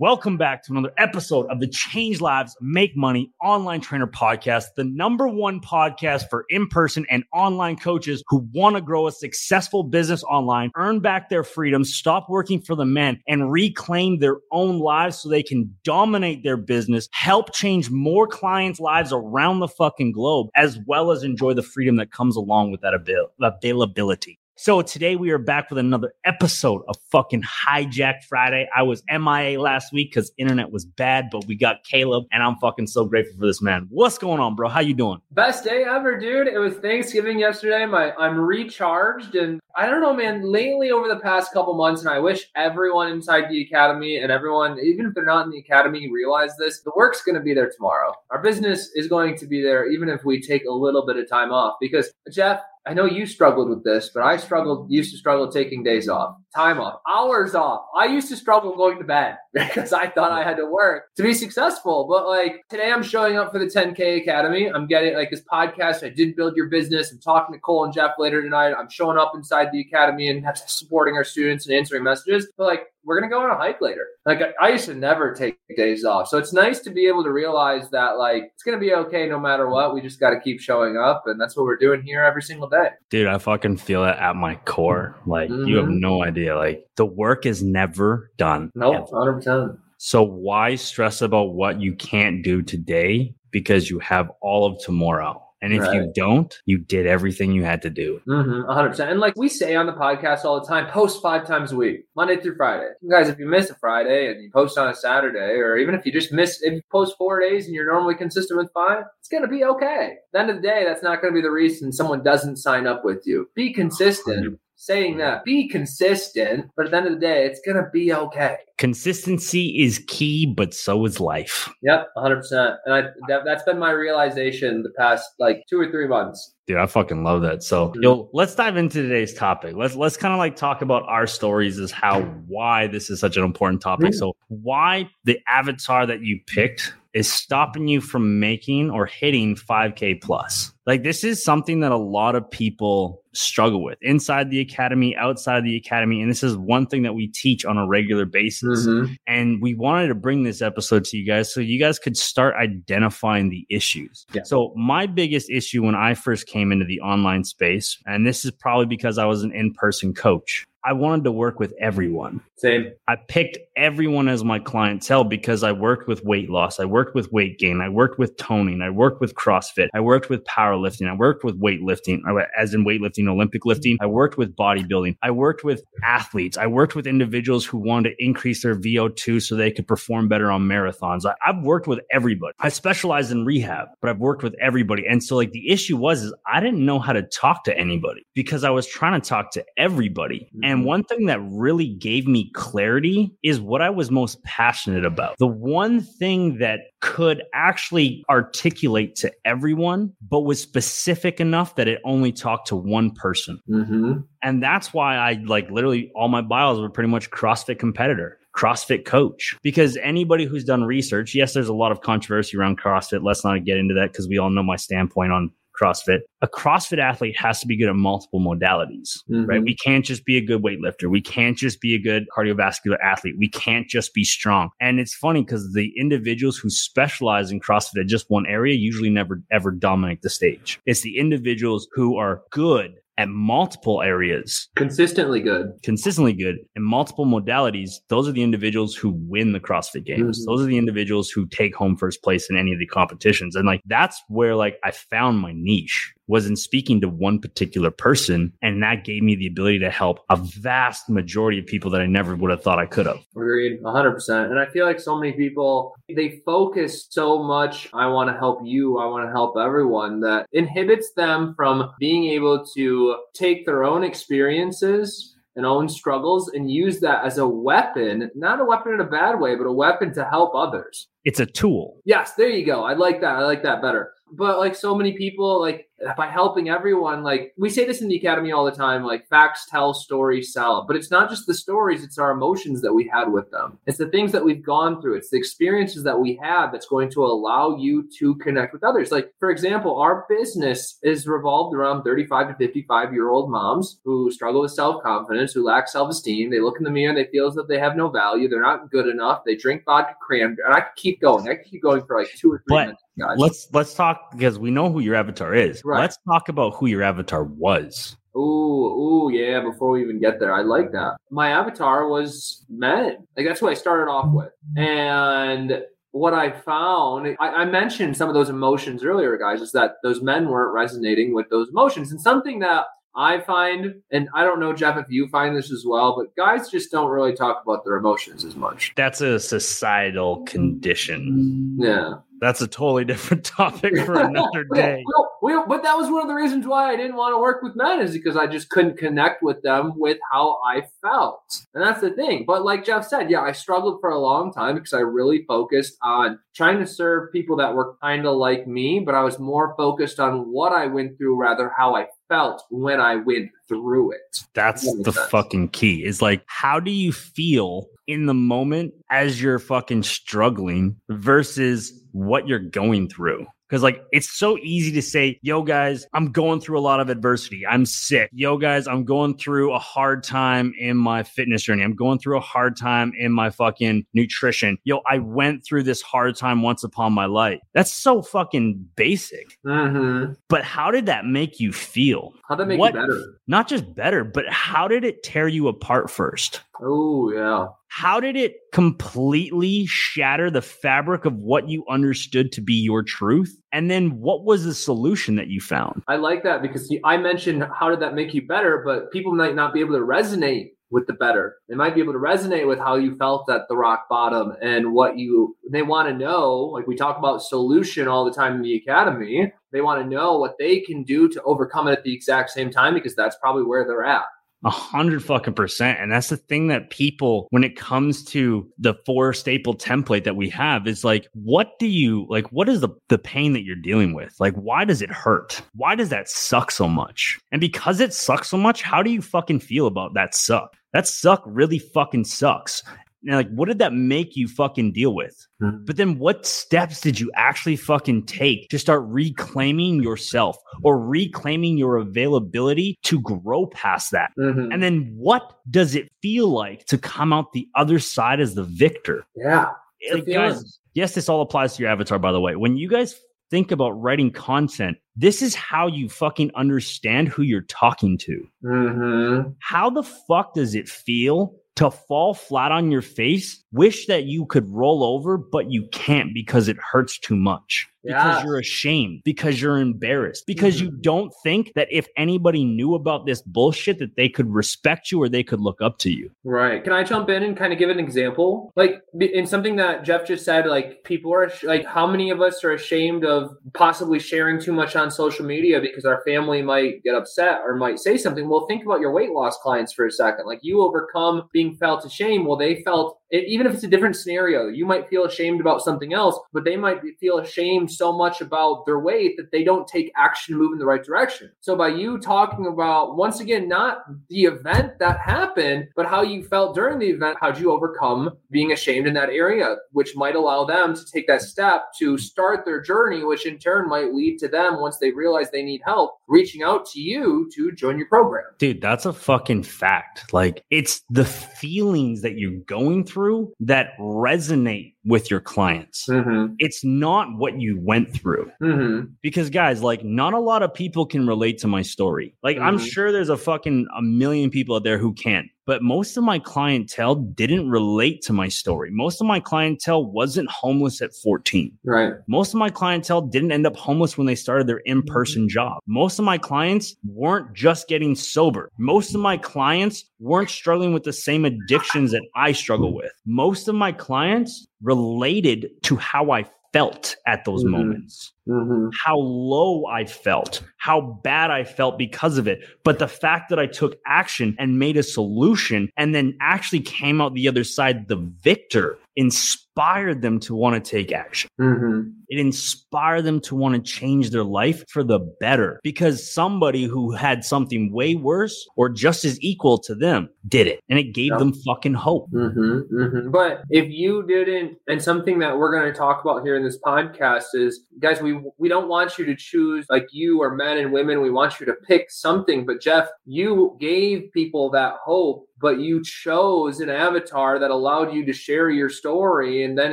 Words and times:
Welcome 0.00 0.36
back 0.36 0.64
to 0.64 0.72
another 0.72 0.92
episode 0.98 1.46
of 1.46 1.60
the 1.60 1.68
Change 1.68 2.20
Lives 2.20 2.56
Make 2.60 2.96
Money 2.96 3.30
Online 3.40 3.80
Trainer 3.80 4.08
Podcast, 4.08 4.64
the 4.76 4.82
number 4.82 5.28
one 5.28 5.60
podcast 5.60 6.28
for 6.28 6.46
in 6.48 6.66
person 6.66 7.06
and 7.10 7.22
online 7.32 7.76
coaches 7.76 8.20
who 8.26 8.44
want 8.52 8.74
to 8.74 8.82
grow 8.82 9.06
a 9.06 9.12
successful 9.12 9.84
business 9.84 10.24
online, 10.24 10.72
earn 10.74 10.98
back 10.98 11.28
their 11.28 11.44
freedom, 11.44 11.84
stop 11.84 12.28
working 12.28 12.60
for 12.60 12.74
the 12.74 12.84
men, 12.84 13.20
and 13.28 13.52
reclaim 13.52 14.18
their 14.18 14.38
own 14.50 14.80
lives 14.80 15.20
so 15.20 15.28
they 15.28 15.44
can 15.44 15.72
dominate 15.84 16.42
their 16.42 16.56
business, 16.56 17.08
help 17.12 17.54
change 17.54 17.88
more 17.88 18.26
clients' 18.26 18.80
lives 18.80 19.12
around 19.12 19.60
the 19.60 19.68
fucking 19.68 20.10
globe, 20.10 20.48
as 20.56 20.76
well 20.88 21.12
as 21.12 21.22
enjoy 21.22 21.54
the 21.54 21.62
freedom 21.62 21.94
that 21.96 22.10
comes 22.10 22.34
along 22.34 22.72
with 22.72 22.80
that 22.80 22.94
availability. 22.94 24.40
So 24.56 24.82
today 24.82 25.16
we 25.16 25.30
are 25.30 25.38
back 25.38 25.68
with 25.68 25.78
another 25.78 26.14
episode 26.24 26.82
of 26.86 26.94
fucking 27.10 27.42
Hijack 27.42 28.22
Friday. 28.28 28.68
I 28.74 28.84
was 28.84 29.02
MIA 29.10 29.60
last 29.60 29.92
week 29.92 30.12
because 30.12 30.30
internet 30.38 30.70
was 30.70 30.84
bad, 30.84 31.28
but 31.32 31.44
we 31.48 31.56
got 31.56 31.82
Caleb, 31.82 32.26
and 32.30 32.40
I'm 32.40 32.54
fucking 32.58 32.86
so 32.86 33.04
grateful 33.04 33.36
for 33.36 33.46
this 33.46 33.60
man. 33.60 33.88
What's 33.90 34.16
going 34.16 34.38
on, 34.38 34.54
bro? 34.54 34.68
How 34.68 34.78
you 34.78 34.94
doing? 34.94 35.20
Best 35.32 35.64
day 35.64 35.82
ever, 35.82 36.16
dude. 36.20 36.46
It 36.46 36.58
was 36.58 36.74
Thanksgiving 36.74 37.40
yesterday. 37.40 37.84
My 37.84 38.14
I'm 38.14 38.38
recharged, 38.38 39.34
and 39.34 39.58
I 39.74 39.86
don't 39.86 40.00
know, 40.00 40.14
man. 40.14 40.42
Lately, 40.42 40.92
over 40.92 41.08
the 41.08 41.18
past 41.18 41.52
couple 41.52 41.74
months, 41.74 42.02
and 42.02 42.10
I 42.10 42.20
wish 42.20 42.48
everyone 42.54 43.10
inside 43.10 43.50
the 43.50 43.60
academy 43.60 44.18
and 44.18 44.30
everyone, 44.30 44.78
even 44.78 45.06
if 45.06 45.14
they're 45.14 45.24
not 45.24 45.46
in 45.46 45.50
the 45.50 45.58
academy, 45.58 46.08
realize 46.12 46.56
this: 46.58 46.80
the 46.82 46.92
work's 46.96 47.22
going 47.22 47.34
to 47.34 47.42
be 47.42 47.54
there 47.54 47.72
tomorrow. 47.74 48.12
Our 48.30 48.40
business 48.40 48.90
is 48.94 49.08
going 49.08 49.36
to 49.38 49.48
be 49.48 49.62
there, 49.62 49.90
even 49.90 50.08
if 50.08 50.24
we 50.24 50.40
take 50.40 50.64
a 50.64 50.72
little 50.72 51.04
bit 51.04 51.16
of 51.16 51.28
time 51.28 51.50
off. 51.50 51.74
Because 51.80 52.12
Jeff, 52.30 52.60
I 52.86 52.94
know 52.94 53.06
you 53.06 53.26
struggled 53.26 53.70
with 53.70 53.82
this, 53.82 54.10
but 54.12 54.22
I 54.22 54.36
struggled, 54.36 54.90
used 54.90 55.12
to 55.12 55.18
struggle 55.18 55.50
taking 55.50 55.82
days 55.82 56.08
off, 56.08 56.36
time 56.54 56.80
off, 56.80 57.00
hours 57.12 57.54
off. 57.54 57.86
I 57.96 58.06
used 58.06 58.28
to 58.28 58.36
struggle 58.36 58.76
going 58.76 58.98
to 58.98 59.04
bed 59.04 59.36
because 59.52 59.92
I 59.92 60.08
thought 60.08 60.32
I 60.32 60.42
had 60.42 60.56
to 60.56 60.66
work 60.66 61.04
to 61.16 61.22
be 61.22 61.34
successful. 61.34 62.06
But 62.08 62.26
like 62.26 62.64
today, 62.68 62.90
I'm 62.90 63.02
showing 63.02 63.36
up 63.36 63.52
for 63.52 63.58
the 63.58 63.66
10K 63.66 64.22
Academy. 64.22 64.68
I'm 64.68 64.86
getting 64.86 65.14
like 65.14 65.30
this 65.30 65.42
podcast. 65.50 66.04
I 66.04 66.10
did 66.10 66.36
build 66.36 66.56
your 66.56 66.68
business. 66.68 67.12
I'm 67.12 67.20
talking 67.20 67.54
to 67.54 67.60
Cole 67.60 67.84
and 67.84 67.92
Jeff 67.92 68.12
later 68.18 68.42
tonight. 68.42 68.74
I'm 68.78 68.90
showing 68.90 69.18
up 69.18 69.32
inside 69.34 69.68
the 69.72 69.80
academy 69.80 70.28
and 70.28 70.44
supporting 70.66 71.14
our 71.14 71.24
students 71.24 71.66
and 71.66 71.76
answering 71.76 72.04
messages. 72.04 72.48
But 72.56 72.66
like, 72.66 72.86
we're 73.04 73.20
gonna 73.20 73.30
go 73.30 73.42
on 73.42 73.50
a 73.50 73.56
hike 73.56 73.80
later. 73.80 74.06
Like 74.24 74.40
I 74.60 74.70
used 74.70 74.86
to 74.86 74.94
never 74.94 75.34
take 75.34 75.58
days 75.76 76.04
off, 76.04 76.28
so 76.28 76.38
it's 76.38 76.52
nice 76.52 76.80
to 76.80 76.90
be 76.90 77.06
able 77.06 77.22
to 77.24 77.30
realize 77.30 77.90
that 77.90 78.18
like 78.18 78.44
it's 78.54 78.62
gonna 78.62 78.78
be 78.78 78.94
okay 78.94 79.28
no 79.28 79.38
matter 79.38 79.68
what. 79.68 79.94
We 79.94 80.00
just 80.00 80.20
got 80.20 80.30
to 80.30 80.40
keep 80.40 80.60
showing 80.60 80.96
up, 80.96 81.24
and 81.26 81.40
that's 81.40 81.56
what 81.56 81.64
we're 81.64 81.76
doing 81.76 82.02
here 82.02 82.22
every 82.22 82.42
single 82.42 82.68
day. 82.68 82.90
Dude, 83.10 83.26
I 83.26 83.38
fucking 83.38 83.76
feel 83.76 84.04
it 84.04 84.16
at 84.18 84.36
my 84.36 84.56
core. 84.56 85.16
Like 85.26 85.50
mm-hmm. 85.50 85.68
you 85.68 85.76
have 85.76 85.86
mm-hmm. 85.86 86.00
no 86.00 86.22
idea. 86.22 86.43
Like 86.52 86.86
the 86.96 87.06
work 87.06 87.46
is 87.46 87.62
never 87.62 88.30
done. 88.36 88.70
Nope, 88.74 89.10
hundred 89.12 89.34
percent. 89.34 89.78
So 89.98 90.22
why 90.22 90.74
stress 90.74 91.22
about 91.22 91.54
what 91.54 91.80
you 91.80 91.94
can't 91.94 92.42
do 92.42 92.62
today 92.62 93.34
because 93.50 93.88
you 93.88 93.98
have 94.00 94.30
all 94.42 94.66
of 94.66 94.78
tomorrow? 94.82 95.40
And 95.64 95.72
if 95.72 95.80
right. 95.80 95.94
you 95.94 96.12
don't, 96.14 96.54
you 96.66 96.76
did 96.76 97.06
everything 97.06 97.52
you 97.52 97.64
had 97.64 97.80
to 97.82 97.90
do. 97.90 98.20
Mm-hmm, 98.28 98.70
100%. 98.70 99.10
And 99.10 99.18
like 99.18 99.34
we 99.34 99.48
say 99.48 99.74
on 99.74 99.86
the 99.86 99.94
podcast 99.94 100.44
all 100.44 100.60
the 100.60 100.66
time, 100.66 100.86
post 100.90 101.22
five 101.22 101.46
times 101.46 101.72
a 101.72 101.76
week, 101.76 102.04
Monday 102.14 102.36
through 102.38 102.56
Friday. 102.56 102.90
You 103.00 103.10
guys, 103.10 103.30
if 103.30 103.38
you 103.38 103.46
miss 103.46 103.70
a 103.70 103.74
Friday 103.76 104.30
and 104.30 104.42
you 104.42 104.50
post 104.52 104.76
on 104.76 104.90
a 104.90 104.94
Saturday, 104.94 105.38
or 105.38 105.78
even 105.78 105.94
if 105.94 106.04
you 106.04 106.12
just 106.12 106.32
miss, 106.32 106.60
if 106.60 106.74
you 106.74 106.82
post 106.92 107.16
four 107.16 107.40
days 107.40 107.64
and 107.64 107.74
you're 107.74 107.90
normally 107.90 108.14
consistent 108.14 108.58
with 108.58 108.70
five, 108.74 109.04
it's 109.20 109.30
going 109.30 109.42
to 109.42 109.48
be 109.48 109.64
okay. 109.64 110.16
At 110.18 110.32
the 110.34 110.38
end 110.38 110.50
of 110.50 110.56
the 110.56 110.62
day, 110.62 110.84
that's 110.84 111.02
not 111.02 111.22
going 111.22 111.32
to 111.32 111.38
be 111.38 111.42
the 111.42 111.50
reason 111.50 111.92
someone 111.92 112.22
doesn't 112.22 112.56
sign 112.58 112.86
up 112.86 113.02
with 113.02 113.22
you. 113.24 113.48
Be 113.54 113.72
consistent 113.72 114.58
saying 114.84 115.16
that 115.16 115.44
be 115.44 115.66
consistent, 115.68 116.70
but 116.76 116.86
at 116.86 116.90
the 116.90 116.96
end 116.96 117.06
of 117.06 117.14
the 117.14 117.18
day, 117.18 117.46
it's 117.46 117.60
going 117.64 117.76
to 117.76 117.88
be 117.92 118.12
okay. 118.12 118.56
Consistency 118.76 119.82
is 119.82 120.04
key, 120.08 120.46
but 120.46 120.74
so 120.74 121.04
is 121.06 121.20
life. 121.20 121.72
Yep, 121.82 122.08
100%. 122.16 122.76
And 122.84 122.94
I, 122.94 123.02
that, 123.28 123.44
that's 123.44 123.62
been 123.62 123.78
my 123.78 123.92
realization 123.92 124.82
the 124.82 124.90
past 124.90 125.30
like 125.38 125.64
two 125.70 125.80
or 125.80 125.90
three 125.90 126.06
months. 126.06 126.54
Dude, 126.66 126.76
I 126.76 126.86
fucking 126.86 127.24
love 127.24 127.42
that. 127.42 127.62
So, 127.62 127.88
mm-hmm. 127.88 128.02
yo, 128.02 128.30
let's 128.32 128.54
dive 128.54 128.76
into 128.76 129.02
today's 129.02 129.34
topic. 129.34 129.74
Let's 129.76 129.96
let's 129.96 130.16
kind 130.16 130.32
of 130.32 130.38
like 130.38 130.56
talk 130.56 130.80
about 130.80 131.02
our 131.04 131.26
stories 131.26 131.78
as 131.78 131.90
how 131.90 132.22
why 132.46 132.86
this 132.86 133.10
is 133.10 133.20
such 133.20 133.36
an 133.36 133.44
important 133.44 133.82
topic. 133.82 134.08
Mm-hmm. 134.08 134.18
So, 134.18 134.36
why 134.48 135.10
the 135.24 135.38
avatar 135.46 136.06
that 136.06 136.22
you 136.22 136.40
picked 136.46 136.94
is 137.14 137.32
stopping 137.32 137.86
you 137.88 138.00
from 138.00 138.40
making 138.40 138.90
or 138.90 139.06
hitting 139.06 139.54
5K 139.54 140.20
plus. 140.20 140.72
Like 140.84 141.04
this 141.04 141.24
is 141.24 141.42
something 141.42 141.80
that 141.80 141.92
a 141.92 141.96
lot 141.96 142.34
of 142.34 142.50
people 142.50 143.22
struggle 143.32 143.82
with 143.82 143.98
inside 144.02 144.50
the 144.50 144.60
academy, 144.60 145.16
outside 145.16 145.64
the 145.64 145.76
academy. 145.76 146.20
And 146.20 146.30
this 146.30 146.42
is 146.42 146.56
one 146.56 146.86
thing 146.86 147.02
that 147.02 147.14
we 147.14 147.28
teach 147.28 147.64
on 147.64 147.78
a 147.78 147.86
regular 147.86 148.26
basis. 148.26 148.86
Mm-hmm. 148.86 149.14
And 149.26 149.62
we 149.62 149.74
wanted 149.74 150.08
to 150.08 150.14
bring 150.14 150.42
this 150.42 150.60
episode 150.60 151.04
to 151.06 151.16
you 151.16 151.24
guys 151.24 151.54
so 151.54 151.60
you 151.60 151.78
guys 151.78 151.98
could 151.98 152.16
start 152.16 152.56
identifying 152.56 153.48
the 153.48 153.64
issues. 153.70 154.26
Yeah. 154.32 154.42
So 154.42 154.74
my 154.76 155.06
biggest 155.06 155.48
issue 155.48 155.84
when 155.84 155.94
I 155.94 156.14
first 156.14 156.46
came 156.46 156.72
into 156.72 156.84
the 156.84 157.00
online 157.00 157.44
space, 157.44 157.96
and 158.06 158.26
this 158.26 158.44
is 158.44 158.50
probably 158.50 158.86
because 158.86 159.18
I 159.18 159.24
was 159.24 159.42
an 159.42 159.52
in-person 159.52 160.14
coach. 160.14 160.66
I 160.86 160.92
wanted 160.92 161.24
to 161.24 161.32
work 161.32 161.58
with 161.58 161.72
everyone. 161.80 162.42
Same. 162.56 162.92
I 163.08 163.16
picked 163.16 163.56
everyone 163.76 164.28
as 164.28 164.44
my 164.44 164.58
clientele 164.58 165.24
because 165.24 165.62
I 165.62 165.72
worked 165.72 166.06
with 166.06 166.24
weight 166.24 166.50
loss. 166.50 166.78
I 166.78 166.84
worked 166.84 167.14
with 167.14 167.32
weight 167.32 167.58
gain. 167.58 167.80
I 167.80 167.88
worked 167.88 168.18
with 168.18 168.36
toning. 168.36 168.82
I 168.82 168.90
worked 168.90 169.20
with 169.20 169.34
CrossFit. 169.34 169.88
I 169.94 170.00
worked 170.00 170.30
with 170.30 170.44
powerlifting. 170.44 171.08
I 171.08 171.14
worked 171.14 171.44
with 171.44 171.60
weightlifting, 171.60 172.20
as 172.58 172.74
in 172.74 172.84
weightlifting, 172.84 173.28
Olympic 173.28 173.64
lifting. 173.64 173.98
I 174.00 174.06
worked 174.06 174.38
with 174.38 174.54
bodybuilding. 174.56 175.16
I 175.22 175.30
worked 175.30 175.64
with 175.64 175.82
athletes. 176.02 176.56
I 176.56 176.66
worked 176.66 176.94
with 176.94 177.06
individuals 177.06 177.64
who 177.64 177.78
wanted 177.78 178.10
to 178.10 178.24
increase 178.24 178.62
their 178.62 178.76
VO2 178.76 179.42
so 179.42 179.56
they 179.56 179.70
could 179.70 179.88
perform 179.88 180.28
better 180.28 180.50
on 180.50 180.62
marathons. 180.68 181.24
I, 181.24 181.34
have 181.42 181.62
worked 181.62 181.86
with 181.86 182.00
everybody. 182.12 182.54
I 182.60 182.68
specialize 182.68 183.30
in 183.30 183.44
rehab, 183.44 183.88
but 184.00 184.10
I've 184.10 184.18
worked 184.18 184.42
with 184.42 184.54
everybody. 184.60 185.06
And 185.06 185.22
so 185.22 185.36
like 185.36 185.52
the 185.52 185.70
issue 185.70 185.96
was 185.96 186.22
is 186.22 186.34
I 186.46 186.60
didn't 186.60 186.84
know 186.84 186.98
how 186.98 187.12
to 187.12 187.22
talk 187.22 187.64
to 187.64 187.76
anybody 187.76 188.26
because 188.34 188.64
I 188.64 188.70
was 188.70 188.86
trying 188.86 189.20
to 189.20 189.28
talk 189.28 189.50
to 189.52 189.64
everybody. 189.76 190.48
Mm-hmm. 190.54 190.64
And 190.64 190.84
one 190.84 191.04
thing 191.04 191.26
that 191.26 191.40
really 191.42 191.88
gave 191.88 192.26
me 192.26 192.50
clarity 192.54 193.32
is 193.42 193.60
what 193.64 193.82
I 193.82 193.90
was 193.90 194.10
most 194.10 194.42
passionate 194.44 195.04
about. 195.04 195.36
The 195.38 195.46
one 195.46 196.00
thing 196.00 196.58
that 196.58 196.80
could 197.00 197.42
actually 197.52 198.24
articulate 198.28 199.16
to 199.16 199.32
everyone, 199.44 200.12
but 200.28 200.40
was 200.40 200.60
specific 200.60 201.40
enough 201.40 201.76
that 201.76 201.88
it 201.88 202.00
only 202.04 202.32
talked 202.32 202.68
to 202.68 202.76
one 202.76 203.10
person. 203.10 203.60
Mm-hmm. 203.68 204.12
And 204.42 204.62
that's 204.62 204.92
why 204.92 205.16
I 205.16 205.34
like 205.44 205.70
literally 205.70 206.10
all 206.14 206.28
my 206.28 206.42
bios 206.42 206.80
were 206.80 206.90
pretty 206.90 207.10
much 207.10 207.30
CrossFit 207.30 207.78
competitor. 207.78 208.38
CrossFit 208.56 209.04
coach. 209.04 209.56
Because 209.62 209.96
anybody 209.98 210.44
who's 210.44 210.64
done 210.64 210.84
research, 210.84 211.34
yes, 211.34 211.54
there's 211.54 211.68
a 211.68 211.74
lot 211.74 211.92
of 211.92 212.02
controversy 212.02 212.56
around 212.56 212.80
CrossFit. 212.80 213.24
Let's 213.24 213.44
not 213.44 213.64
get 213.64 213.78
into 213.78 213.94
that 213.94 214.12
because 214.12 214.28
we 214.28 214.38
all 214.38 214.50
know 214.50 214.62
my 214.62 214.76
standpoint 214.76 215.32
on 215.32 215.50
CrossFit. 215.80 216.20
A 216.42 216.48
CrossFit 216.48 216.98
athlete 216.98 217.36
has 217.38 217.60
to 217.60 217.66
be 217.66 217.76
good 217.76 217.88
at 217.88 217.96
multiple 217.96 218.40
modalities, 218.40 219.18
mm-hmm. 219.30 219.46
right? 219.46 219.62
We 219.62 219.76
can't 219.76 220.04
just 220.04 220.24
be 220.24 220.36
a 220.36 220.40
good 220.40 220.62
weightlifter. 220.62 221.10
We 221.10 221.20
can't 221.20 221.56
just 221.56 221.80
be 221.80 221.94
a 221.94 221.98
good 221.98 222.26
cardiovascular 222.36 222.98
athlete. 223.02 223.34
We 223.38 223.48
can't 223.48 223.88
just 223.88 224.14
be 224.14 224.24
strong. 224.24 224.70
And 224.80 225.00
it's 225.00 225.14
funny 225.14 225.42
because 225.42 225.72
the 225.72 225.92
individuals 225.98 226.56
who 226.56 226.70
specialize 226.70 227.50
in 227.50 227.60
CrossFit 227.60 228.00
at 228.00 228.06
just 228.06 228.26
one 228.28 228.46
area 228.46 228.74
usually 228.74 229.10
never 229.10 229.42
ever 229.50 229.70
dominate 229.70 230.22
the 230.22 230.30
stage. 230.30 230.80
It's 230.86 231.02
the 231.02 231.18
individuals 231.18 231.88
who 231.92 232.16
are 232.16 232.42
good 232.50 232.94
at 233.18 233.28
multiple 233.28 234.02
areas. 234.02 234.68
Consistently 234.76 235.40
good. 235.40 235.72
Consistently 235.82 236.32
good 236.32 236.56
in 236.74 236.82
multiple 236.82 237.26
modalities. 237.26 237.92
Those 238.08 238.28
are 238.28 238.32
the 238.32 238.42
individuals 238.42 238.94
who 238.94 239.10
win 239.28 239.52
the 239.52 239.60
CrossFit 239.60 240.04
games. 240.04 240.40
Mm-hmm. 240.40 240.50
Those 240.50 240.62
are 240.62 240.66
the 240.66 240.78
individuals 240.78 241.30
who 241.30 241.46
take 241.46 241.74
home 241.74 241.96
first 241.96 242.22
place 242.22 242.48
in 242.50 242.56
any 242.56 242.72
of 242.72 242.78
the 242.78 242.86
competitions. 242.86 243.56
And 243.56 243.66
like 243.66 243.82
that's 243.86 244.22
where 244.28 244.56
like 244.56 244.78
I 244.84 244.90
found 244.90 245.40
my 245.40 245.52
niche 245.54 246.13
was 246.26 246.46
in 246.46 246.56
speaking 246.56 247.00
to 247.00 247.08
one 247.08 247.38
particular 247.38 247.90
person. 247.90 248.52
And 248.62 248.82
that 248.82 249.04
gave 249.04 249.22
me 249.22 249.36
the 249.36 249.46
ability 249.46 249.78
to 249.80 249.90
help 249.90 250.20
a 250.30 250.36
vast 250.36 251.08
majority 251.08 251.58
of 251.58 251.66
people 251.66 251.90
that 251.90 252.00
I 252.00 252.06
never 252.06 252.34
would 252.34 252.50
have 252.50 252.62
thought 252.62 252.78
I 252.78 252.86
could 252.86 253.06
have. 253.06 253.18
Agreed, 253.36 253.82
100%. 253.82 254.50
And 254.50 254.58
I 254.58 254.66
feel 254.66 254.86
like 254.86 255.00
so 255.00 255.18
many 255.18 255.32
people, 255.32 255.94
they 256.14 256.42
focus 256.44 257.06
so 257.10 257.42
much, 257.42 257.88
I 257.92 258.06
want 258.06 258.30
to 258.30 258.38
help 258.38 258.60
you, 258.64 258.98
I 258.98 259.06
want 259.06 259.26
to 259.26 259.32
help 259.32 259.56
everyone, 259.58 260.20
that 260.20 260.46
inhibits 260.52 261.12
them 261.14 261.54
from 261.56 261.90
being 261.98 262.24
able 262.26 262.64
to 262.74 263.16
take 263.34 263.66
their 263.66 263.84
own 263.84 264.04
experiences 264.04 265.34
and 265.56 265.64
own 265.64 265.88
struggles 265.88 266.48
and 266.48 266.70
use 266.70 267.00
that 267.00 267.24
as 267.24 267.38
a 267.38 267.46
weapon, 267.46 268.30
not 268.34 268.60
a 268.60 268.64
weapon 268.64 268.94
in 268.94 269.00
a 269.00 269.04
bad 269.04 269.38
way, 269.38 269.54
but 269.54 269.66
a 269.66 269.72
weapon 269.72 270.12
to 270.14 270.24
help 270.24 270.52
others. 270.54 271.08
It's 271.24 271.40
a 271.40 271.46
tool. 271.46 272.00
Yes, 272.04 272.34
there 272.34 272.48
you 272.48 272.66
go. 272.66 272.82
I 272.82 272.94
like 272.94 273.20
that. 273.20 273.36
I 273.36 273.44
like 273.44 273.62
that 273.62 273.80
better. 273.80 274.12
But 274.32 274.58
like 274.58 274.74
so 274.74 274.94
many 274.96 275.12
people, 275.12 275.60
like 275.60 275.88
by 276.16 276.26
helping 276.28 276.68
everyone, 276.68 277.22
like 277.22 277.52
we 277.56 277.70
say 277.70 277.84
this 277.84 278.00
in 278.00 278.08
the 278.08 278.16
academy 278.16 278.52
all 278.52 278.64
the 278.64 278.70
time, 278.70 279.04
like 279.04 279.28
facts 279.28 279.66
tell, 279.70 279.94
stories 279.94 280.52
sell. 280.52 280.84
But 280.86 280.96
it's 280.96 281.10
not 281.10 281.30
just 281.30 281.46
the 281.46 281.54
stories, 281.54 282.02
it's 282.02 282.18
our 282.18 282.32
emotions 282.32 282.82
that 282.82 282.92
we 282.92 283.10
had 283.12 283.32
with 283.32 283.50
them. 283.50 283.78
It's 283.86 283.98
the 283.98 284.08
things 284.08 284.32
that 284.32 284.44
we've 284.44 284.64
gone 284.64 285.00
through, 285.00 285.16
it's 285.16 285.30
the 285.30 285.38
experiences 285.38 286.02
that 286.04 286.18
we 286.18 286.38
had 286.42 286.72
that's 286.72 286.86
going 286.86 287.10
to 287.12 287.24
allow 287.24 287.76
you 287.76 288.08
to 288.18 288.34
connect 288.36 288.72
with 288.72 288.84
others. 288.84 289.10
Like, 289.10 289.32
for 289.38 289.50
example, 289.50 289.98
our 289.98 290.26
business 290.28 290.98
is 291.02 291.26
revolved 291.26 291.74
around 291.74 292.02
35 292.02 292.48
to 292.48 292.54
55 292.54 293.12
year 293.12 293.30
old 293.30 293.50
moms 293.50 294.00
who 294.04 294.30
struggle 294.30 294.62
with 294.62 294.72
self 294.72 295.02
confidence, 295.02 295.52
who 295.52 295.64
lack 295.64 295.88
self 295.88 296.10
esteem. 296.10 296.50
They 296.50 296.60
look 296.60 296.78
in 296.78 296.84
the 296.84 296.90
mirror 296.90 297.10
and 297.10 297.18
they 297.18 297.30
feel 297.30 297.46
as 297.46 297.56
if 297.56 297.68
they 297.68 297.78
have 297.78 297.96
no 297.96 298.10
value. 298.10 298.48
They're 298.48 298.60
not 298.60 298.90
good 298.90 299.06
enough. 299.06 299.42
They 299.46 299.56
drink 299.56 299.84
vodka 299.84 300.14
cranberry. 300.20 300.66
And 300.66 300.74
I 300.74 300.80
could 300.80 300.96
keep 300.96 301.20
going. 301.20 301.48
I 301.48 301.54
could 301.54 301.66
keep 301.70 301.82
going 301.82 302.04
for 302.04 302.18
like 302.18 302.28
two 302.36 302.52
or 302.52 302.58
three 302.58 302.64
But 302.68 302.86
minutes, 302.86 303.04
guys. 303.18 303.38
Let's 303.38 303.68
let's 303.72 303.94
talk 303.94 304.32
because 304.32 304.58
we 304.58 304.70
know 304.70 304.90
who 304.90 305.00
your 305.00 305.14
avatar 305.14 305.54
is. 305.54 305.83
Right. 305.84 306.00
Let's 306.00 306.18
talk 306.26 306.48
about 306.48 306.74
who 306.74 306.86
your 306.86 307.02
avatar 307.02 307.44
was. 307.44 308.16
Ooh, 308.36 308.40
ooh, 308.40 309.30
yeah. 309.32 309.60
Before 309.60 309.90
we 309.90 310.02
even 310.02 310.18
get 310.18 310.40
there, 310.40 310.52
I 310.52 310.62
like 310.62 310.90
that. 310.92 311.16
My 311.30 311.50
avatar 311.50 312.08
was 312.08 312.64
men. 312.68 313.26
Like 313.36 313.46
that's 313.46 313.62
what 313.62 313.70
I 313.70 313.74
started 313.74 314.10
off 314.10 314.32
with, 314.32 314.52
and 314.76 315.84
what 316.10 316.32
I 316.32 316.50
found, 316.50 317.36
I, 317.40 317.48
I 317.48 317.64
mentioned 317.64 318.16
some 318.16 318.28
of 318.28 318.34
those 318.34 318.48
emotions 318.48 319.04
earlier, 319.04 319.36
guys, 319.36 319.60
is 319.60 319.72
that 319.72 319.96
those 320.04 320.22
men 320.22 320.48
weren't 320.48 320.72
resonating 320.72 321.34
with 321.34 321.48
those 321.50 321.68
emotions, 321.68 322.10
and 322.12 322.20
something 322.20 322.60
that 322.60 322.86
I 323.16 323.40
find, 323.40 323.94
and 324.10 324.28
I 324.34 324.42
don't 324.42 324.58
know, 324.58 324.72
Jeff, 324.72 324.96
if 324.96 325.06
you 325.08 325.28
find 325.28 325.56
this 325.56 325.70
as 325.70 325.84
well, 325.86 326.16
but 326.16 326.34
guys 326.36 326.68
just 326.68 326.90
don't 326.90 327.10
really 327.10 327.34
talk 327.34 327.62
about 327.64 327.84
their 327.84 327.96
emotions 327.96 328.44
as 328.44 328.56
much. 328.56 328.92
That's 328.96 329.20
a 329.20 329.38
societal 329.38 330.42
condition. 330.44 331.76
Yeah. 331.78 332.14
That's 332.44 332.60
a 332.60 332.68
totally 332.68 333.06
different 333.06 333.42
topic 333.44 333.96
for 334.04 334.20
another 334.20 334.64
day. 334.74 335.02
well, 335.06 335.38
well, 335.40 335.64
but 335.66 335.82
that 335.82 335.96
was 335.96 336.10
one 336.10 336.20
of 336.20 336.28
the 336.28 336.34
reasons 336.34 336.66
why 336.66 336.92
I 336.92 336.96
didn't 336.96 337.16
want 337.16 337.32
to 337.34 337.38
work 337.38 337.62
with 337.62 337.74
men 337.74 338.00
is 338.00 338.12
because 338.12 338.36
I 338.36 338.46
just 338.46 338.68
couldn't 338.68 338.98
connect 338.98 339.42
with 339.42 339.62
them 339.62 339.94
with 339.96 340.18
how 340.30 340.58
I 340.62 340.82
felt. 341.00 341.40
And 341.72 341.82
that's 341.82 342.02
the 342.02 342.10
thing. 342.10 342.44
But 342.46 342.62
like 342.62 342.84
Jeff 342.84 343.06
said, 343.06 343.30
yeah, 343.30 343.40
I 343.40 343.52
struggled 343.52 343.98
for 344.00 344.10
a 344.10 344.18
long 344.18 344.52
time 344.52 344.74
because 344.74 344.92
I 344.92 345.00
really 345.00 345.44
focused 345.48 345.96
on 346.02 346.38
trying 346.54 346.80
to 346.80 346.86
serve 346.86 347.32
people 347.32 347.56
that 347.56 347.74
were 347.74 347.96
kind 348.02 348.26
of 348.26 348.36
like 348.36 348.66
me, 348.66 349.00
but 349.00 349.14
I 349.14 349.22
was 349.22 349.38
more 349.38 349.74
focused 349.78 350.20
on 350.20 350.52
what 350.52 350.72
I 350.72 350.86
went 350.86 351.16
through 351.16 351.40
rather 351.40 351.72
how 351.74 351.96
I 351.96 352.08
felt 352.28 352.62
when 352.70 353.00
I 353.00 353.16
went 353.16 353.50
through 353.68 354.12
it. 354.12 354.20
That's 354.54 354.82
That 354.82 355.04
the 355.04 355.12
sense. 355.12 355.30
fucking 355.30 355.68
key. 355.70 356.04
Is 356.04 356.22
like, 356.22 356.42
how 356.46 356.80
do 356.80 356.90
you 356.90 357.12
feel 357.12 357.86
in 358.06 358.26
the 358.26 358.34
moment 358.34 358.94
as 359.10 359.40
you're 359.42 359.58
fucking 359.58 360.02
struggling 360.02 361.00
versus 361.08 361.92
what 362.12 362.48
you're 362.48 362.58
going 362.58 363.08
through? 363.08 363.46
Because 363.74 363.82
like 363.82 364.04
it's 364.12 364.30
so 364.30 364.56
easy 364.58 364.92
to 364.92 365.02
say, 365.02 365.40
yo 365.42 365.62
guys, 365.62 366.06
I'm 366.14 366.30
going 366.30 366.60
through 366.60 366.78
a 366.78 366.80
lot 366.80 367.00
of 367.00 367.08
adversity. 367.08 367.66
I'm 367.66 367.86
sick. 367.86 368.30
Yo 368.32 368.56
guys, 368.56 368.86
I'm 368.86 369.02
going 369.02 369.36
through 369.36 369.74
a 369.74 369.80
hard 369.80 370.22
time 370.22 370.72
in 370.78 370.96
my 370.96 371.24
fitness 371.24 371.64
journey. 371.64 371.82
I'm 371.82 371.96
going 371.96 372.20
through 372.20 372.36
a 372.36 372.40
hard 372.40 372.76
time 372.76 373.12
in 373.18 373.32
my 373.32 373.50
fucking 373.50 374.06
nutrition. 374.14 374.78
Yo, 374.84 375.00
I 375.10 375.18
went 375.18 375.64
through 375.64 375.82
this 375.82 376.02
hard 376.02 376.36
time 376.36 376.62
once 376.62 376.84
upon 376.84 377.14
my 377.14 377.26
life. 377.26 377.58
That's 377.72 377.92
so 377.92 378.22
fucking 378.22 378.90
basic. 378.94 379.58
Mm-hmm. 379.66 380.34
But 380.48 380.62
how 380.62 380.92
did 380.92 381.06
that 381.06 381.26
make 381.26 381.58
you 381.58 381.72
feel? 381.72 382.32
How'd 382.48 382.60
that 382.60 382.66
make 382.66 382.78
What- 382.78 382.94
you 382.94 383.00
better? 383.00 383.38
Not 383.48 383.66
just 383.68 383.92
better, 383.92 384.22
but 384.22 384.48
how 384.48 384.86
did 384.86 385.02
it 385.04 385.24
tear 385.24 385.48
you 385.48 385.66
apart 385.66 386.10
first? 386.10 386.60
Oh, 386.82 387.30
yeah. 387.32 387.66
How 387.88 388.18
did 388.20 388.36
it 388.36 388.56
completely 388.72 389.86
shatter 389.86 390.50
the 390.50 390.62
fabric 390.62 391.24
of 391.24 391.34
what 391.34 391.68
you 391.68 391.84
understood 391.88 392.50
to 392.52 392.60
be 392.60 392.74
your 392.74 393.02
truth? 393.02 393.56
And 393.72 393.90
then 393.90 394.18
what 394.20 394.44
was 394.44 394.64
the 394.64 394.74
solution 394.74 395.36
that 395.36 395.48
you 395.48 395.60
found? 395.60 396.02
I 396.08 396.16
like 396.16 396.42
that 396.42 396.62
because 396.62 396.92
I 397.04 397.16
mentioned 397.16 397.66
how 397.78 397.90
did 397.90 398.00
that 398.00 398.14
make 398.14 398.34
you 398.34 398.46
better, 398.46 398.82
but 398.84 399.12
people 399.12 399.32
might 399.34 399.54
not 399.54 399.72
be 399.72 399.80
able 399.80 399.94
to 399.94 400.04
resonate 400.04 400.70
with 400.90 401.06
the 401.06 401.12
better. 401.12 401.56
They 401.68 401.74
might 401.74 401.94
be 401.94 402.00
able 402.00 402.12
to 402.12 402.18
resonate 402.18 402.68
with 402.68 402.78
how 402.78 402.94
you 402.94 403.16
felt 403.16 403.50
at 403.50 403.62
the 403.68 403.76
rock 403.76 404.06
bottom 404.08 404.54
and 404.62 404.92
what 404.92 405.18
you 405.18 405.56
they 405.70 405.82
want 405.82 406.08
to 406.08 406.14
know. 406.14 406.52
Like 406.52 406.86
we 406.86 406.94
talk 406.94 407.18
about 407.18 407.42
solution 407.42 408.06
all 408.06 408.24
the 408.24 408.32
time 408.32 408.54
in 408.54 408.62
the 408.62 408.76
academy. 408.76 409.52
They 409.72 409.80
want 409.80 410.02
to 410.02 410.08
know 410.08 410.38
what 410.38 410.56
they 410.58 410.80
can 410.80 411.02
do 411.02 411.28
to 411.30 411.42
overcome 411.42 411.88
it 411.88 411.92
at 411.98 412.04
the 412.04 412.14
exact 412.14 412.50
same 412.50 412.70
time 412.70 412.94
because 412.94 413.16
that's 413.16 413.36
probably 413.36 413.64
where 413.64 413.84
they're 413.84 414.04
at. 414.04 414.24
A 414.64 414.70
hundred 414.70 415.22
fucking 415.22 415.54
percent. 415.54 415.98
And 416.00 416.10
that's 416.10 416.28
the 416.30 416.36
thing 416.36 416.68
that 416.68 416.90
people, 416.90 417.48
when 417.50 417.64
it 417.64 417.76
comes 417.76 418.24
to 418.24 418.66
the 418.78 418.94
four 419.04 419.32
staple 419.34 419.74
template 419.74 420.24
that 420.24 420.36
we 420.36 420.48
have, 420.50 420.86
is 420.86 421.04
like, 421.04 421.28
what 421.34 421.78
do 421.78 421.86
you 421.86 422.26
like? 422.30 422.50
What 422.50 422.68
is 422.68 422.80
the, 422.80 422.88
the 423.08 423.18
pain 423.18 423.52
that 423.52 423.64
you're 423.64 423.76
dealing 423.76 424.14
with? 424.14 424.34
Like, 424.40 424.54
why 424.54 424.84
does 424.84 425.02
it 425.02 425.10
hurt? 425.10 425.60
Why 425.74 425.94
does 425.94 426.08
that 426.08 426.28
suck 426.28 426.70
so 426.70 426.88
much? 426.88 427.38
And 427.52 427.60
because 427.60 428.00
it 428.00 428.14
sucks 428.14 428.48
so 428.48 428.56
much, 428.56 428.82
how 428.82 429.02
do 429.02 429.10
you 429.10 429.20
fucking 429.20 429.60
feel 429.60 429.86
about 429.86 430.14
that 430.14 430.34
suck? 430.34 430.76
That 430.94 431.08
suck 431.08 431.42
really 431.44 431.78
fucking 431.78 432.24
sucks. 432.24 432.82
And 433.26 433.36
like, 433.36 433.50
what 433.50 433.68
did 433.68 433.78
that 433.78 433.92
make 433.92 434.36
you 434.36 434.48
fucking 434.48 434.92
deal 434.92 435.14
with? 435.14 435.46
But 435.60 435.96
then 435.96 436.18
what 436.18 436.44
steps 436.44 437.00
did 437.00 437.18
you 437.18 437.30
actually 437.36 437.76
fucking 437.76 438.26
take 438.26 438.68
to 438.68 438.78
start 438.78 439.02
reclaiming 439.06 440.02
yourself 440.02 440.58
or 440.82 441.00
reclaiming 441.00 441.78
your 441.78 441.96
availability 441.96 442.98
to 443.04 443.20
grow 443.20 443.66
past 443.66 444.10
that? 444.10 444.32
Mhm. 444.38 444.72
And 444.72 444.82
then 444.82 445.10
what 445.16 445.58
does 445.70 445.94
it 445.94 446.10
feel 446.20 446.48
like 446.48 446.84
to 446.86 446.98
come 446.98 447.32
out 447.32 447.52
the 447.52 447.66
other 447.76 447.98
side 447.98 448.40
as 448.40 448.54
the 448.54 448.64
victor? 448.64 449.24
Yeah. 449.34 449.70
Like, 450.12 450.26
guys, 450.26 450.78
yes, 450.92 451.14
this 451.14 451.30
all 451.30 451.40
applies 451.40 451.76
to 451.76 451.82
your 451.82 451.90
avatar, 451.90 452.18
by 452.18 452.32
the 452.32 452.40
way. 452.40 452.56
When 452.56 452.76
you 452.76 452.88
guys 452.88 453.18
think 453.50 453.70
about 453.70 453.92
writing 453.92 454.32
content, 454.32 454.98
this 455.16 455.40
is 455.40 455.54
how 455.54 455.86
you 455.86 456.08
fucking 456.08 456.50
understand 456.54 457.28
who 457.28 457.42
you're 457.42 457.62
talking 457.62 458.18
to. 458.18 458.46
Mm-hmm. 458.64 459.50
How 459.60 459.88
the 459.88 460.02
fuck 460.02 460.54
does 460.54 460.74
it 460.74 460.88
feel 460.88 461.54
to 461.76 461.90
fall 461.90 462.34
flat 462.34 462.72
on 462.72 462.90
your 462.90 463.02
face, 463.02 463.62
wish 463.72 464.06
that 464.06 464.24
you 464.24 464.46
could 464.46 464.70
roll 464.70 465.02
over, 465.02 465.36
but 465.36 465.70
you 465.70 465.88
can't 465.90 466.32
because 466.32 466.68
it 466.68 466.76
hurts 466.78 467.18
too 467.18 467.36
much? 467.36 467.88
Because 468.04 468.36
Yes. 468.36 468.44
you're 468.44 468.58
ashamed, 468.58 469.22
because 469.24 469.60
you're 469.60 469.78
embarrassed, 469.78 470.46
because 470.46 470.80
you 470.80 470.88
mm-hmm. 470.88 471.00
don't 471.00 471.32
think 471.42 471.72
that 471.74 471.88
if 471.90 472.06
anybody 472.16 472.64
knew 472.64 472.94
about 472.94 473.26
this 473.26 473.42
bullshit, 473.42 473.98
that 473.98 474.16
they 474.16 474.28
could 474.28 474.52
respect 474.52 475.10
you 475.10 475.22
or 475.22 475.28
they 475.28 475.42
could 475.42 475.60
look 475.60 475.80
up 475.80 475.98
to 475.98 476.10
you. 476.10 476.30
Right. 476.44 476.82
Can 476.84 476.92
I 476.92 477.02
jump 477.02 477.30
in 477.30 477.42
and 477.42 477.56
kind 477.56 477.72
of 477.72 477.78
give 477.78 477.90
an 477.90 477.98
example? 477.98 478.72
Like 478.76 479.02
in 479.18 479.46
something 479.46 479.76
that 479.76 480.04
Jeff 480.04 480.26
just 480.26 480.44
said, 480.44 480.66
like 480.66 481.02
people 481.04 481.32
are 481.32 481.50
like, 481.62 481.86
how 481.86 482.06
many 482.06 482.30
of 482.30 482.40
us 482.40 482.62
are 482.62 482.72
ashamed 482.72 483.24
of 483.24 483.56
possibly 483.72 484.18
sharing 484.18 484.60
too 484.60 484.72
much 484.72 484.96
on 484.96 485.10
social 485.10 485.46
media 485.46 485.80
because 485.80 486.04
our 486.04 486.22
family 486.26 486.62
might 486.62 487.02
get 487.02 487.14
upset 487.14 487.60
or 487.64 487.76
might 487.76 487.98
say 487.98 488.16
something? 488.16 488.48
Well, 488.48 488.66
think 488.66 488.84
about 488.84 489.00
your 489.00 489.12
weight 489.12 489.30
loss 489.30 489.56
clients 489.58 489.92
for 489.92 490.06
a 490.06 490.12
second. 490.12 490.46
Like 490.46 490.60
you 490.62 490.82
overcome 490.82 491.48
being 491.52 491.76
felt 491.76 492.04
ashamed. 492.04 492.46
Well, 492.46 492.56
they 492.56 492.82
felt 492.82 493.18
it, 493.34 493.48
even 493.48 493.66
if 493.66 493.74
it's 493.74 493.82
a 493.82 493.88
different 493.88 494.14
scenario, 494.14 494.68
you 494.68 494.86
might 494.86 495.08
feel 495.08 495.24
ashamed 495.24 495.60
about 495.60 495.82
something 495.82 496.14
else, 496.14 496.38
but 496.52 496.64
they 496.64 496.76
might 496.76 497.00
feel 497.18 497.38
ashamed 497.38 497.90
so 497.90 498.16
much 498.16 498.40
about 498.40 498.86
their 498.86 499.00
weight 499.00 499.36
that 499.36 499.50
they 499.50 499.64
don't 499.64 499.88
take 499.88 500.12
action 500.16 500.54
to 500.54 500.60
move 500.60 500.72
in 500.72 500.78
the 500.78 500.86
right 500.86 501.02
direction. 501.02 501.50
So 501.60 501.74
by 501.74 501.88
you 501.88 502.18
talking 502.18 502.66
about 502.66 503.16
once 503.16 503.40
again, 503.40 503.66
not 503.66 504.04
the 504.28 504.42
event 504.42 505.00
that 505.00 505.18
happened, 505.18 505.88
but 505.96 506.06
how 506.06 506.22
you 506.22 506.44
felt 506.44 506.76
during 506.76 507.00
the 507.00 507.10
event, 507.10 507.38
how'd 507.40 507.58
you 507.58 507.72
overcome 507.72 508.30
being 508.52 508.70
ashamed 508.70 509.08
in 509.08 509.14
that 509.14 509.30
area, 509.30 509.78
which 509.90 510.14
might 510.14 510.36
allow 510.36 510.64
them 510.64 510.94
to 510.94 511.04
take 511.12 511.26
that 511.26 511.42
step 511.42 511.86
to 511.98 512.16
start 512.16 512.64
their 512.64 512.80
journey, 512.80 513.24
which 513.24 513.46
in 513.46 513.58
turn 513.58 513.88
might 513.88 514.14
lead 514.14 514.38
to 514.38 514.48
them 514.48 514.80
once 514.80 514.98
they 514.98 515.10
realize 515.10 515.50
they 515.50 515.64
need 515.64 515.82
help, 515.84 516.18
reaching 516.28 516.62
out 516.62 516.86
to 516.86 517.00
you 517.00 517.50
to 517.52 517.72
join 517.72 517.98
your 517.98 518.06
program. 518.06 518.44
Dude, 518.58 518.80
that's 518.80 519.06
a 519.06 519.12
fucking 519.12 519.64
fact. 519.64 520.32
Like, 520.32 520.64
it's 520.70 521.02
the 521.10 521.24
feelings 521.24 522.22
that 522.22 522.38
you're 522.38 522.60
going 522.66 523.04
through 523.04 523.23
that 523.60 523.96
resonate 523.98 524.94
with 525.04 525.30
your 525.30 525.40
clients. 525.40 526.06
Mm-hmm. 526.08 526.54
It's 526.58 526.84
not 526.84 527.28
what 527.36 527.60
you 527.60 527.78
went 527.80 528.12
through. 528.14 528.50
Mm-hmm. 528.62 529.06
Because, 529.22 529.50
guys, 529.50 529.82
like, 529.82 530.02
not 530.04 530.32
a 530.34 530.40
lot 530.40 530.62
of 530.62 530.72
people 530.72 531.06
can 531.06 531.26
relate 531.26 531.58
to 531.58 531.68
my 531.68 531.82
story. 531.82 532.34
Like, 532.42 532.58
I'm 532.58 532.78
Mhm. 532.78 532.86
sure 532.92 533.12
there's 533.12 533.28
a 533.28 533.36
fucking 533.36 533.86
a 533.96 534.02
million 534.02 534.50
people 534.50 534.76
out 534.76 534.84
there 534.84 534.98
who 534.98 535.12
can. 535.12 535.48
But 535.66 535.82
most 535.82 536.16
of 536.16 536.24
my 536.24 536.38
clientele 536.38 537.14
didn't 537.14 537.70
relate 537.70 538.20
to 538.22 538.32
my 538.34 538.48
story. 538.48 538.90
Most 538.90 539.20
of 539.20 539.26
my 539.26 539.40
clientele 539.40 540.04
wasn't 540.04 540.50
homeless 540.50 541.00
at 541.00 541.14
14. 541.14 541.72
Right. 541.84 542.12
Most 542.26 542.52
of 542.52 542.58
my 542.58 542.68
clientele 542.68 543.22
didn't 543.22 543.50
end 543.52 543.66
up 543.66 543.74
homeless 543.76 544.18
when 544.18 544.26
they 544.26 544.34
started 544.34 544.66
their 544.66 544.82
in 544.84 545.02
person 545.02 545.48
job. 545.48 545.80
Most 545.86 546.18
of 546.18 546.24
my 546.26 546.36
clients 546.36 546.94
weren't 547.06 547.54
just 547.54 547.88
getting 547.88 548.14
sober. 548.14 548.70
Most 548.78 549.14
of 549.14 549.22
my 549.22 549.38
clients 549.38 550.04
weren't 550.20 550.50
struggling 550.50 550.92
with 550.92 551.04
the 551.04 551.12
same 551.14 551.46
addictions 551.46 552.10
that 552.10 552.24
I 552.36 552.52
struggle 552.52 552.92
with. 552.94 553.12
Most 553.24 553.66
of 553.66 553.74
my 553.74 553.92
clients 553.92 554.66
related 554.82 555.70
to 555.84 555.96
how 555.96 556.30
I 556.30 556.44
felt 556.74 557.16
at 557.26 557.44
those 557.46 557.64
Mhm. 557.64 557.70
moments. 557.70 558.33
Mm-hmm. 558.48 558.88
how 559.04 559.16
low 559.16 559.86
I 559.86 560.04
felt, 560.04 560.62
how 560.78 561.20
bad 561.22 561.50
I 561.50 561.64
felt 561.64 561.98
because 561.98 562.38
of 562.38 562.46
it. 562.48 562.60
But 562.84 562.98
the 562.98 563.08
fact 563.08 563.50
that 563.50 563.58
I 563.58 563.66
took 563.66 563.96
action 564.06 564.56
and 564.58 564.78
made 564.78 564.96
a 564.96 565.02
solution 565.02 565.88
and 565.96 566.14
then 566.14 566.36
actually 566.40 566.80
came 566.80 567.20
out 567.20 567.34
the 567.34 567.48
other 567.48 567.64
side 567.64 568.08
the 568.08 568.16
victor 568.42 568.98
inspired 569.16 570.22
them 570.22 570.40
to 570.40 570.54
want 570.54 570.82
to 570.82 570.90
take 570.90 571.12
action. 571.12 571.48
Mm-hmm. 571.60 572.10
It 572.28 572.38
inspired 572.38 573.22
them 573.22 573.40
to 573.42 573.54
want 573.54 573.74
to 573.74 573.80
change 573.80 574.30
their 574.30 574.44
life 574.44 574.84
for 574.88 575.04
the 575.04 575.20
better 575.40 575.80
because 575.82 576.28
somebody 576.28 576.84
who 576.84 577.12
had 577.12 577.44
something 577.44 577.92
way 577.92 578.14
worse 578.14 578.66
or 578.76 578.88
just 578.88 579.24
as 579.24 579.40
equal 579.40 579.78
to 579.78 579.94
them 579.94 580.28
did 580.48 580.66
it 580.66 580.80
and 580.88 580.98
it 580.98 581.14
gave 581.14 581.30
yep. 581.30 581.38
them 581.38 581.52
fucking 581.66 581.94
hope. 581.94 582.30
Mm-hmm, 582.30 582.94
mm-hmm. 582.94 583.30
But 583.30 583.62
if 583.70 583.88
you 583.90 584.26
didn't, 584.26 584.78
and 584.88 585.02
something 585.02 585.38
that 585.40 585.58
we're 585.58 585.72
going 585.78 585.92
to 585.92 585.96
talk 585.96 586.22
about 586.24 586.44
here 586.44 586.56
in 586.56 586.64
this 586.64 586.78
podcast 586.78 587.44
is, 587.54 587.84
guys, 588.00 588.20
we 588.20 588.32
we 588.58 588.68
don't 588.68 588.88
want 588.88 589.18
you 589.18 589.24
to 589.26 589.36
choose 589.36 589.86
like 589.88 590.06
you 590.12 590.40
or 590.40 590.54
men 590.54 590.78
and 590.78 590.92
women. 590.92 591.20
We 591.20 591.30
want 591.30 591.60
you 591.60 591.66
to 591.66 591.74
pick 591.74 592.10
something. 592.10 592.64
But 592.66 592.80
Jeff, 592.80 593.08
you 593.24 593.76
gave 593.80 594.32
people 594.32 594.70
that 594.70 594.94
hope 595.04 595.48
but 595.60 595.80
you 595.80 596.02
chose 596.04 596.80
an 596.80 596.90
avatar 596.90 597.58
that 597.58 597.70
allowed 597.70 598.12
you 598.12 598.22
to 598.26 598.34
share 598.34 598.68
your 598.68 598.90
story 598.90 599.64
and 599.64 599.78
then 599.78 599.92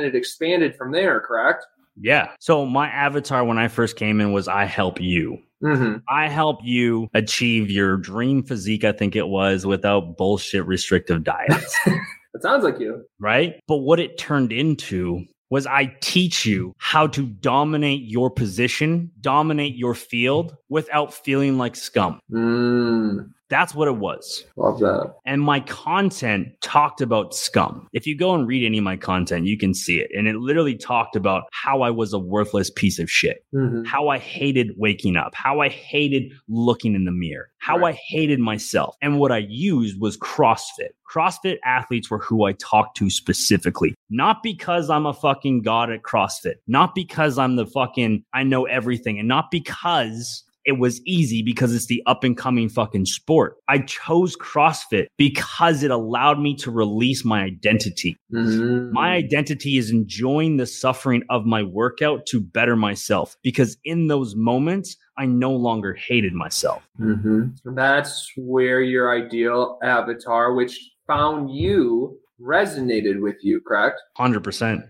it 0.00 0.14
expanded 0.14 0.76
from 0.76 0.92
there, 0.92 1.18
correct? 1.20 1.64
Yeah. 1.96 2.28
So 2.40 2.66
my 2.66 2.88
avatar 2.88 3.42
when 3.42 3.56
I 3.56 3.68
first 3.68 3.96
came 3.96 4.20
in 4.20 4.32
was 4.32 4.48
I 4.48 4.66
help 4.66 5.00
you. 5.00 5.38
Mm-hmm. 5.62 5.98
I 6.10 6.28
help 6.28 6.58
you 6.62 7.08
achieve 7.14 7.70
your 7.70 7.96
dream 7.96 8.42
physique, 8.42 8.84
I 8.84 8.92
think 8.92 9.16
it 9.16 9.28
was, 9.28 9.64
without 9.64 10.18
bullshit 10.18 10.66
restrictive 10.66 11.24
diets. 11.24 11.74
It 12.34 12.40
sounds 12.40 12.64
like 12.64 12.80
you. 12.80 13.04
Right. 13.20 13.60
But 13.68 13.78
what 13.78 14.00
it 14.00 14.16
turned 14.16 14.52
into 14.52 15.26
was 15.52 15.66
I 15.66 15.94
teach 16.00 16.46
you 16.46 16.74
how 16.78 17.06
to 17.08 17.26
dominate 17.26 18.04
your 18.04 18.30
position, 18.30 19.10
dominate 19.20 19.76
your 19.76 19.94
field 19.94 20.56
without 20.70 21.12
feeling 21.12 21.58
like 21.58 21.76
scum. 21.76 22.20
Mm. 22.32 23.28
That's 23.52 23.74
what 23.74 23.86
it 23.86 23.98
was. 23.98 24.44
Love 24.56 24.80
that. 24.80 25.14
And 25.26 25.42
my 25.42 25.60
content 25.60 26.48
talked 26.62 27.02
about 27.02 27.34
scum. 27.34 27.86
If 27.92 28.06
you 28.06 28.16
go 28.16 28.34
and 28.34 28.48
read 28.48 28.64
any 28.64 28.78
of 28.78 28.84
my 28.84 28.96
content, 28.96 29.44
you 29.44 29.58
can 29.58 29.74
see 29.74 30.00
it. 30.00 30.10
And 30.16 30.26
it 30.26 30.36
literally 30.36 30.74
talked 30.74 31.16
about 31.16 31.44
how 31.52 31.82
I 31.82 31.90
was 31.90 32.14
a 32.14 32.18
worthless 32.18 32.70
piece 32.70 32.98
of 32.98 33.10
shit, 33.10 33.44
mm-hmm. 33.54 33.84
how 33.84 34.08
I 34.08 34.16
hated 34.16 34.70
waking 34.78 35.16
up, 35.16 35.34
how 35.34 35.60
I 35.60 35.68
hated 35.68 36.32
looking 36.48 36.94
in 36.94 37.04
the 37.04 37.12
mirror, 37.12 37.50
how 37.58 37.76
right. 37.76 37.94
I 37.94 37.98
hated 38.06 38.40
myself. 38.40 38.96
And 39.02 39.18
what 39.18 39.30
I 39.30 39.44
used 39.50 40.00
was 40.00 40.16
CrossFit. 40.16 40.94
CrossFit 41.12 41.58
athletes 41.62 42.10
were 42.10 42.20
who 42.20 42.46
I 42.46 42.52
talked 42.52 42.96
to 42.96 43.10
specifically, 43.10 43.94
not 44.08 44.42
because 44.42 44.88
I'm 44.88 45.04
a 45.04 45.12
fucking 45.12 45.60
god 45.60 45.90
at 45.90 46.04
CrossFit, 46.04 46.54
not 46.66 46.94
because 46.94 47.36
I'm 47.36 47.56
the 47.56 47.66
fucking, 47.66 48.24
I 48.32 48.44
know 48.44 48.64
everything, 48.64 49.18
and 49.18 49.28
not 49.28 49.50
because 49.50 50.42
it 50.64 50.78
was 50.78 51.00
easy 51.06 51.42
because 51.42 51.74
it's 51.74 51.86
the 51.86 52.02
up 52.06 52.24
and 52.24 52.36
coming 52.36 52.68
fucking 52.68 53.06
sport. 53.06 53.56
I 53.68 53.78
chose 53.78 54.36
CrossFit 54.36 55.06
because 55.16 55.82
it 55.82 55.90
allowed 55.90 56.40
me 56.40 56.54
to 56.56 56.70
release 56.70 57.24
my 57.24 57.42
identity. 57.42 58.16
Mm-hmm. 58.32 58.92
My 58.92 59.12
identity 59.12 59.76
is 59.78 59.90
enjoying 59.90 60.56
the 60.56 60.66
suffering 60.66 61.22
of 61.30 61.44
my 61.44 61.62
workout 61.62 62.26
to 62.26 62.40
better 62.40 62.76
myself 62.76 63.36
because 63.42 63.76
in 63.84 64.06
those 64.06 64.34
moments, 64.36 64.96
I 65.18 65.26
no 65.26 65.52
longer 65.52 65.94
hated 65.94 66.32
myself. 66.32 66.88
Mm-hmm. 67.00 67.74
That's 67.74 68.30
where 68.36 68.80
your 68.80 69.14
ideal 69.14 69.78
avatar, 69.82 70.54
which 70.54 70.78
found 71.06 71.54
you, 71.54 72.18
resonated 72.40 73.20
with 73.20 73.36
you, 73.42 73.60
correct? 73.60 74.00
100%. 74.18 74.88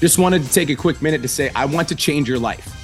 Just 0.00 0.18
wanted 0.18 0.42
to 0.42 0.52
take 0.52 0.70
a 0.70 0.74
quick 0.74 1.00
minute 1.02 1.22
to 1.22 1.28
say, 1.28 1.50
I 1.54 1.64
want 1.66 1.88
to 1.88 1.94
change 1.94 2.28
your 2.28 2.38
life. 2.38 2.83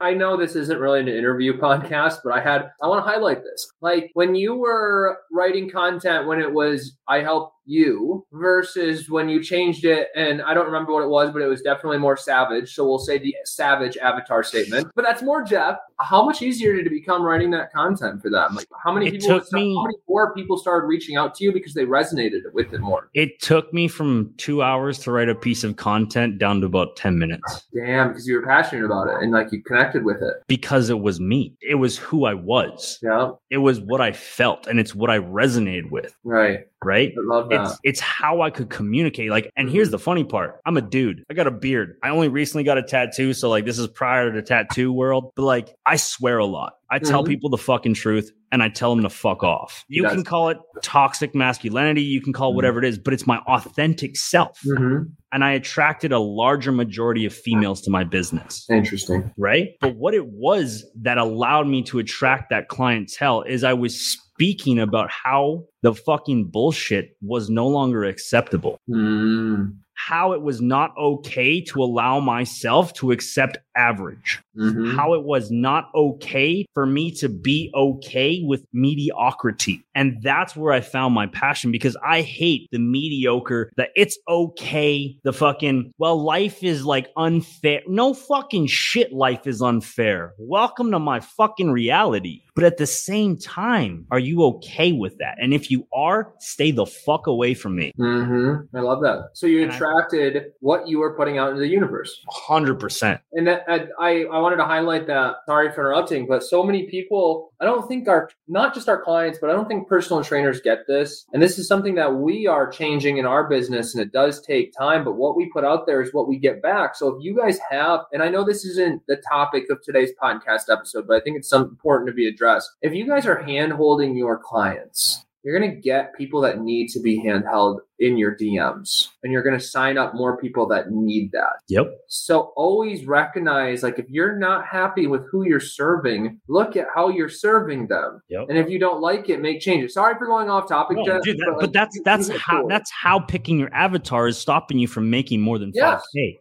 I 0.00 0.14
know 0.14 0.36
this 0.36 0.56
isn't 0.56 0.78
really 0.78 1.00
an 1.00 1.08
interview 1.08 1.52
podcast, 1.58 2.18
but 2.24 2.32
I 2.32 2.40
had 2.40 2.70
I 2.82 2.88
want 2.88 3.04
to 3.04 3.10
highlight 3.10 3.42
this. 3.42 3.70
Like 3.80 4.10
when 4.14 4.34
you 4.34 4.54
were 4.54 5.18
writing 5.32 5.70
content 5.70 6.26
when 6.26 6.40
it 6.40 6.52
was 6.52 6.96
I 7.08 7.18
help 7.18 7.52
you 7.70 8.26
versus 8.32 9.08
when 9.08 9.28
you 9.28 9.42
changed 9.42 9.84
it 9.84 10.08
and 10.16 10.42
I 10.42 10.54
don't 10.54 10.66
remember 10.66 10.92
what 10.92 11.04
it 11.04 11.08
was, 11.08 11.30
but 11.30 11.40
it 11.40 11.46
was 11.46 11.62
definitely 11.62 11.98
more 11.98 12.16
savage. 12.16 12.74
So 12.74 12.84
we'll 12.84 12.98
say 12.98 13.18
the 13.18 13.34
savage 13.44 13.96
avatar 13.96 14.42
statement. 14.42 14.88
But 14.96 15.04
that's 15.04 15.22
more 15.22 15.42
Jeff. 15.44 15.76
How 16.00 16.24
much 16.24 16.42
easier 16.42 16.74
did 16.74 16.86
it 16.86 16.90
become 16.90 17.22
writing 17.22 17.50
that 17.52 17.72
content 17.72 18.22
for 18.22 18.30
them? 18.30 18.56
Like 18.56 18.66
how 18.82 18.92
many 18.92 19.06
it 19.06 19.12
people 19.12 19.40
me, 19.52 19.74
how 19.76 19.84
many 19.84 19.98
more 20.08 20.34
people 20.34 20.58
started 20.58 20.86
reaching 20.86 21.16
out 21.16 21.34
to 21.36 21.44
you 21.44 21.52
because 21.52 21.72
they 21.72 21.84
resonated 21.84 22.40
with 22.52 22.72
it 22.72 22.80
more? 22.80 23.08
It 23.14 23.40
took 23.40 23.72
me 23.72 23.86
from 23.86 24.34
two 24.36 24.62
hours 24.62 24.98
to 25.00 25.12
write 25.12 25.28
a 25.28 25.34
piece 25.34 25.62
of 25.62 25.76
content 25.76 26.38
down 26.38 26.60
to 26.60 26.66
about 26.66 26.96
10 26.96 27.18
minutes. 27.18 27.68
Damn, 27.72 28.08
because 28.08 28.26
you 28.26 28.34
were 28.34 28.46
passionate 28.46 28.84
about 28.84 29.08
it 29.08 29.22
and 29.22 29.30
like 29.30 29.52
you 29.52 29.62
connected 29.62 30.04
with 30.04 30.22
it. 30.22 30.34
Because 30.48 30.90
it 30.90 31.00
was 31.00 31.20
me. 31.20 31.54
It 31.60 31.76
was 31.76 31.96
who 31.98 32.24
I 32.24 32.34
was. 32.34 32.98
Yeah. 33.00 33.30
It 33.50 33.58
was 33.58 33.80
what 33.80 34.00
I 34.00 34.12
felt 34.12 34.66
and 34.66 34.80
it's 34.80 34.94
what 34.94 35.10
I 35.10 35.18
resonated 35.18 35.90
with. 35.90 36.16
Right 36.24 36.66
right? 36.84 37.12
I 37.16 37.20
love 37.22 37.48
that. 37.50 37.62
It's 37.62 37.78
it's 37.82 38.00
how 38.00 38.42
I 38.42 38.50
could 38.50 38.70
communicate. 38.70 39.30
Like, 39.30 39.50
and 39.56 39.68
here's 39.68 39.90
the 39.90 39.98
funny 39.98 40.24
part: 40.24 40.60
I'm 40.64 40.76
a 40.76 40.82
dude. 40.82 41.24
I 41.30 41.34
got 41.34 41.46
a 41.46 41.50
beard. 41.50 41.96
I 42.02 42.10
only 42.10 42.28
recently 42.28 42.64
got 42.64 42.78
a 42.78 42.82
tattoo, 42.82 43.32
so 43.32 43.48
like 43.48 43.64
this 43.64 43.78
is 43.78 43.86
prior 43.88 44.30
to 44.30 44.40
the 44.40 44.42
tattoo 44.46 44.92
world. 44.92 45.32
But 45.36 45.42
like, 45.42 45.74
I 45.86 45.96
swear 45.96 46.38
a 46.38 46.46
lot. 46.46 46.74
I 46.90 46.98
tell 46.98 47.22
mm-hmm. 47.22 47.30
people 47.30 47.50
the 47.50 47.58
fucking 47.58 47.94
truth 47.94 48.32
and 48.50 48.62
I 48.62 48.68
tell 48.68 48.94
them 48.94 49.04
to 49.04 49.10
fuck 49.10 49.44
off. 49.44 49.84
You 49.88 50.04
can 50.04 50.24
call 50.24 50.48
it 50.48 50.58
toxic 50.82 51.34
masculinity, 51.34 52.02
you 52.02 52.20
can 52.20 52.32
call 52.32 52.48
it 52.48 52.50
mm-hmm. 52.50 52.56
whatever 52.56 52.78
it 52.80 52.84
is, 52.84 52.98
but 52.98 53.14
it's 53.14 53.26
my 53.26 53.38
authentic 53.46 54.16
self. 54.16 54.58
Mm-hmm. 54.66 55.04
And 55.32 55.44
I 55.44 55.52
attracted 55.52 56.10
a 56.10 56.18
larger 56.18 56.72
majority 56.72 57.24
of 57.24 57.32
females 57.32 57.80
to 57.82 57.90
my 57.90 58.02
business. 58.02 58.66
Interesting. 58.68 59.32
Right? 59.38 59.68
But 59.80 59.94
what 59.94 60.14
it 60.14 60.26
was 60.26 60.84
that 61.02 61.18
allowed 61.18 61.68
me 61.68 61.82
to 61.84 62.00
attract 62.00 62.50
that 62.50 62.68
clientele 62.68 63.42
is 63.42 63.62
I 63.62 63.74
was 63.74 63.94
speaking 64.40 64.80
about 64.80 65.10
how 65.10 65.64
the 65.82 65.94
fucking 65.94 66.46
bullshit 66.50 67.16
was 67.22 67.48
no 67.48 67.68
longer 67.68 68.04
acceptable. 68.04 68.78
Mm. 68.88 69.76
How 70.06 70.32
it 70.32 70.42
was 70.42 70.60
not 70.60 70.96
okay 70.96 71.60
to 71.62 71.82
allow 71.82 72.20
myself 72.20 72.92
to 72.94 73.12
accept 73.12 73.58
average. 73.76 74.40
Mm-hmm. 74.56 74.96
How 74.96 75.14
it 75.14 75.24
was 75.24 75.50
not 75.50 75.90
okay 75.94 76.66
for 76.74 76.86
me 76.86 77.10
to 77.12 77.28
be 77.28 77.70
okay 77.74 78.42
with 78.42 78.64
mediocrity. 78.72 79.84
And 79.94 80.22
that's 80.22 80.56
where 80.56 80.72
I 80.72 80.80
found 80.80 81.14
my 81.14 81.26
passion 81.26 81.70
because 81.70 81.96
I 82.04 82.22
hate 82.22 82.68
the 82.72 82.78
mediocre, 82.78 83.70
that 83.76 83.90
it's 83.94 84.18
okay, 84.28 85.16
the 85.22 85.32
fucking, 85.32 85.92
well, 85.98 86.22
life 86.22 86.64
is 86.64 86.84
like 86.84 87.08
unfair. 87.16 87.82
No 87.86 88.14
fucking 88.14 88.66
shit, 88.66 89.12
life 89.12 89.46
is 89.46 89.62
unfair. 89.62 90.32
Welcome 90.38 90.90
to 90.92 90.98
my 90.98 91.20
fucking 91.20 91.70
reality. 91.70 92.42
But 92.54 92.64
at 92.64 92.76
the 92.76 92.86
same 92.86 93.36
time, 93.36 94.06
are 94.10 94.18
you 94.18 94.44
okay 94.44 94.92
with 94.92 95.18
that? 95.18 95.36
And 95.40 95.54
if 95.54 95.70
you 95.70 95.86
are, 95.92 96.32
stay 96.38 96.70
the 96.70 96.86
fuck 96.86 97.26
away 97.26 97.54
from 97.54 97.76
me. 97.76 97.92
Mm-hmm. 97.98 98.76
I 98.76 98.80
love 98.80 99.00
that. 99.02 99.30
So 99.34 99.46
you 99.46 99.68
attracted 99.68 100.36
I, 100.36 100.40
what 100.60 100.88
you 100.88 100.98
were 100.98 101.16
putting 101.16 101.38
out 101.38 101.50
into 101.50 101.60
the 101.60 101.68
universe. 101.68 102.20
100%. 102.48 103.20
And 103.32 103.46
that, 103.46 103.64
I, 103.98 104.24
I 104.24 104.38
wanted 104.40 104.56
to 104.56 104.64
highlight 104.64 105.06
that. 105.06 105.36
Sorry 105.46 105.72
for 105.72 105.80
interrupting, 105.80 106.26
but 106.26 106.42
so 106.42 106.62
many 106.62 106.88
people, 106.88 107.52
I 107.60 107.64
don't 107.64 107.86
think 107.88 108.08
our, 108.08 108.30
not 108.48 108.74
just 108.74 108.88
our 108.88 109.02
clients, 109.02 109.38
but 109.40 109.50
I 109.50 109.52
don't 109.52 109.68
think 109.68 109.88
personal 109.88 110.22
trainers 110.22 110.60
get 110.60 110.86
this. 110.86 111.26
And 111.32 111.42
this 111.42 111.58
is 111.58 111.68
something 111.68 111.94
that 111.94 112.14
we 112.14 112.46
are 112.46 112.70
changing 112.70 113.18
in 113.18 113.26
our 113.26 113.48
business 113.48 113.94
and 113.94 114.02
it 114.02 114.12
does 114.12 114.40
take 114.40 114.72
time, 114.76 115.04
but 115.04 115.16
what 115.16 115.36
we 115.36 115.50
put 115.52 115.64
out 115.64 115.86
there 115.86 116.02
is 116.02 116.12
what 116.12 116.28
we 116.28 116.38
get 116.38 116.62
back. 116.62 116.94
So 116.94 117.08
if 117.08 117.22
you 117.22 117.36
guys 117.36 117.58
have, 117.70 118.00
and 118.12 118.22
I 118.22 118.28
know 118.28 118.44
this 118.44 118.64
isn't 118.64 119.02
the 119.06 119.16
topic 119.28 119.64
of 119.70 119.82
today's 119.82 120.10
podcast 120.22 120.70
episode, 120.70 121.06
but 121.06 121.16
I 121.16 121.20
think 121.20 121.36
it's 121.36 121.48
some 121.48 121.62
important 121.62 122.08
to 122.08 122.14
be 122.14 122.28
addressed. 122.28 122.49
If 122.82 122.94
you 122.94 123.06
guys 123.06 123.26
are 123.26 123.42
hand 123.42 123.72
holding 123.72 124.16
your 124.16 124.38
clients, 124.38 125.24
you're 125.42 125.58
going 125.58 125.70
to 125.70 125.76
get 125.80 126.14
people 126.14 126.40
that 126.42 126.60
need 126.60 126.88
to 126.88 127.00
be 127.00 127.22
handheld 127.22 127.78
in 127.98 128.16
your 128.16 128.36
DMs 128.36 129.08
and 129.22 129.32
you're 129.32 129.42
going 129.42 129.58
to 129.58 129.64
sign 129.64 129.96
up 129.96 130.14
more 130.14 130.36
people 130.36 130.66
that 130.66 130.90
need 130.90 131.32
that. 131.32 131.60
Yep. 131.68 131.92
So 132.08 132.52
always 132.56 133.06
recognize 133.06 133.82
like 133.82 133.98
if 133.98 134.08
you're 134.10 134.36
not 134.36 134.66
happy 134.66 135.06
with 135.06 135.26
who 135.30 135.46
you're 135.46 135.60
serving, 135.60 136.40
look 136.48 136.76
at 136.76 136.86
how 136.94 137.08
you're 137.08 137.30
serving 137.30 137.88
them. 137.88 138.22
Yep. 138.28 138.46
And 138.50 138.58
if 138.58 138.68
you 138.68 138.78
don't 138.78 139.00
like 139.00 139.28
it, 139.30 139.40
make 139.40 139.60
changes. 139.60 139.94
Sorry 139.94 140.14
for 140.18 140.26
going 140.26 140.50
off 140.50 140.68
topic, 140.68 140.98
no, 140.98 141.04
Jeff, 141.04 141.22
dude, 141.22 141.38
that, 141.38 141.46
but, 141.46 141.56
like, 141.56 141.60
but, 141.60 141.72
that's 141.72 142.00
that's 142.04 142.28
how 142.38 142.66
that's 142.66 142.90
how 142.90 143.20
picking 143.20 143.58
your 143.58 143.72
avatar 143.74 144.28
is 144.28 144.36
stopping 144.36 144.78
you 144.78 144.88
from 144.88 145.08
making 145.08 145.40
more 145.40 145.58
than 145.58 145.72
5k. 145.72 146.38